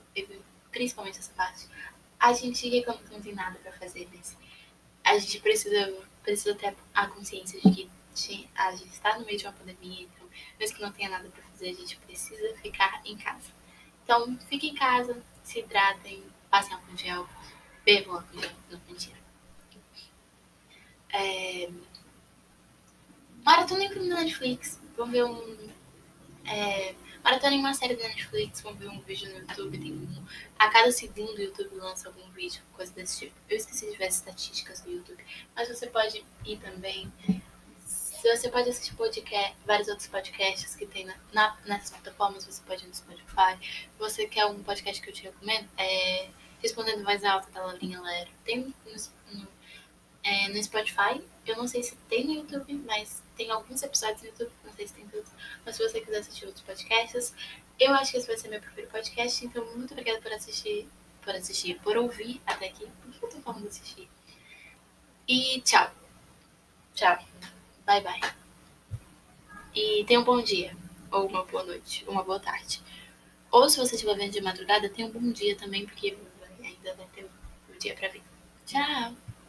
principalmente 0.71 1.19
essa 1.19 1.31
parte. 1.33 1.67
A 2.19 2.33
gente 2.33 2.69
que 2.69 2.85
não 2.87 3.21
tem 3.21 3.33
nada 3.33 3.59
para 3.59 3.71
fazer, 3.73 4.07
mas 4.13 4.37
a 5.03 5.17
gente 5.17 5.39
precisa, 5.41 5.93
precisa 6.23 6.55
ter 6.55 6.75
a 6.93 7.07
consciência 7.07 7.59
de 7.59 7.69
que 7.71 8.49
a 8.55 8.71
gente 8.75 8.91
está 8.91 9.17
no 9.17 9.25
meio 9.25 9.37
de 9.37 9.45
uma 9.45 9.53
pandemia, 9.53 10.03
então, 10.03 10.27
mesmo 10.59 10.77
que 10.77 10.81
não 10.81 10.91
tenha 10.91 11.09
nada 11.09 11.27
para 11.29 11.43
fazer, 11.43 11.69
a 11.69 11.73
gente 11.73 11.97
precisa 11.97 12.55
ficar 12.57 13.01
em 13.05 13.17
casa. 13.17 13.51
Então, 14.03 14.37
fiquem 14.47 14.71
em 14.71 14.75
casa, 14.75 15.21
se 15.43 15.59
hidratem, 15.59 16.23
passem 16.49 16.73
álcool 16.73 16.97
gel, 16.97 17.27
bebam 17.83 18.15
álcool 18.15 18.39
gel, 18.39 18.51
não 18.69 18.79
mentira. 18.87 19.17
É... 21.11 21.69
Maratona 23.43 23.83
em 23.83 23.89
filme 23.89 24.09
da 24.09 24.21
Netflix, 24.21 24.79
vamos 24.95 25.11
ver 25.11 25.25
um. 25.25 25.69
É... 26.45 26.95
Maratona 27.23 27.55
em 27.55 27.59
uma 27.59 27.73
série 27.73 27.95
da 27.95 28.03
Netflix, 28.03 28.59
vamos 28.59 28.79
ver 28.79 28.89
um 28.89 28.99
vídeo 28.99 29.31
no 29.31 29.39
YouTube. 29.39 29.77
Tem 29.77 29.93
um... 29.93 30.25
A 30.59 30.69
cada 30.69 30.91
segundo 30.91 31.37
o 31.37 31.41
YouTube 31.41 31.75
lança 31.75 32.09
algum 32.09 32.29
vídeo, 32.31 32.61
coisa 32.73 32.91
desse 32.91 33.19
tipo. 33.19 33.35
Eu 33.49 33.55
esqueci 33.55 33.89
de 33.89 33.97
ver 33.97 34.07
as 34.07 34.15
estatísticas 34.15 34.81
do 34.81 34.91
YouTube, 34.91 35.23
mas 35.55 35.69
você 35.69 35.87
pode 35.87 36.25
ir 36.45 36.57
também 36.57 37.09
você 38.31 38.49
pode 38.49 38.69
assistir 38.69 38.95
podcast, 38.95 39.53
vários 39.65 39.89
outros 39.89 40.07
podcasts 40.07 40.75
que 40.75 40.85
tem 40.85 41.05
na, 41.05 41.15
na, 41.33 41.57
nessas 41.65 41.89
plataformas, 41.89 42.45
você 42.45 42.61
pode 42.65 42.85
ir 42.85 42.87
no 42.87 42.95
Spotify. 42.95 43.85
Você 43.99 44.25
quer 44.27 44.45
um 44.45 44.63
podcast 44.63 45.01
que 45.01 45.09
eu 45.09 45.13
te 45.13 45.23
recomendo, 45.23 45.67
é 45.77 46.29
Respondendo 46.61 47.03
Mais 47.03 47.25
Alto, 47.25 47.51
da 47.51 47.65
Laurinha 47.65 47.99
Lero. 47.99 48.29
Tem 48.45 48.59
no, 48.59 48.73
no, 49.33 49.47
é, 50.23 50.47
no 50.47 50.63
Spotify. 50.63 51.21
Eu 51.45 51.57
não 51.57 51.67
sei 51.67 51.83
se 51.83 51.97
tem 52.07 52.23
no 52.23 52.33
YouTube, 52.35 52.73
mas 52.85 53.21
tem 53.35 53.51
alguns 53.51 53.83
episódios 53.83 54.21
no 54.21 54.27
YouTube. 54.29 54.51
Se 54.75 54.93
tem 54.93 55.07
todos. 55.07 55.29
Mas 55.65 55.75
se 55.75 55.87
você 55.87 56.01
quiser 56.01 56.19
assistir 56.19 56.45
outros 56.45 56.63
podcasts, 56.63 57.33
eu 57.79 57.93
acho 57.93 58.11
que 58.11 58.17
esse 58.17 58.27
vai 58.27 58.37
ser 58.37 58.49
meu 58.49 58.61
primeiro 58.61 58.89
podcast. 58.89 59.45
Então, 59.45 59.65
muito 59.75 59.91
obrigada 59.91 60.19
por 60.21 60.31
assistir, 60.33 60.87
por 61.21 61.35
assistir, 61.35 61.79
por 61.81 61.97
ouvir 61.97 62.41
até 62.45 62.67
aqui. 62.67 62.87
Por 63.01 63.11
que 63.11 63.25
eu 63.25 63.29
tô 63.29 63.41
falando 63.41 63.61
de 63.63 63.69
assistir? 63.69 64.09
E 65.27 65.61
tchau. 65.61 65.89
Tchau. 66.93 67.17
Bye, 67.85 68.01
bye. 68.01 68.21
E 69.75 70.03
tenha 70.05 70.19
um 70.19 70.23
bom 70.23 70.41
dia, 70.41 70.75
ou 71.11 71.27
uma 71.27 71.43
boa 71.43 71.63
noite, 71.63 72.05
uma 72.07 72.23
boa 72.23 72.39
tarde. 72.39 72.81
Ou 73.51 73.69
se 73.69 73.77
você 73.77 73.95
estiver 73.95 74.15
vendo 74.15 74.31
de 74.31 74.41
madrugada, 74.41 74.89
tenha 74.89 75.07
um 75.07 75.11
bom 75.11 75.31
dia 75.31 75.55
também, 75.55 75.85
porque 75.85 76.17
ainda 76.63 76.93
vai 76.95 77.07
ter 77.07 77.23
o 77.23 77.29
um 77.73 77.77
dia 77.77 77.95
pra 77.95 78.09
vir. 78.09 78.23
Tchau! 78.65 79.22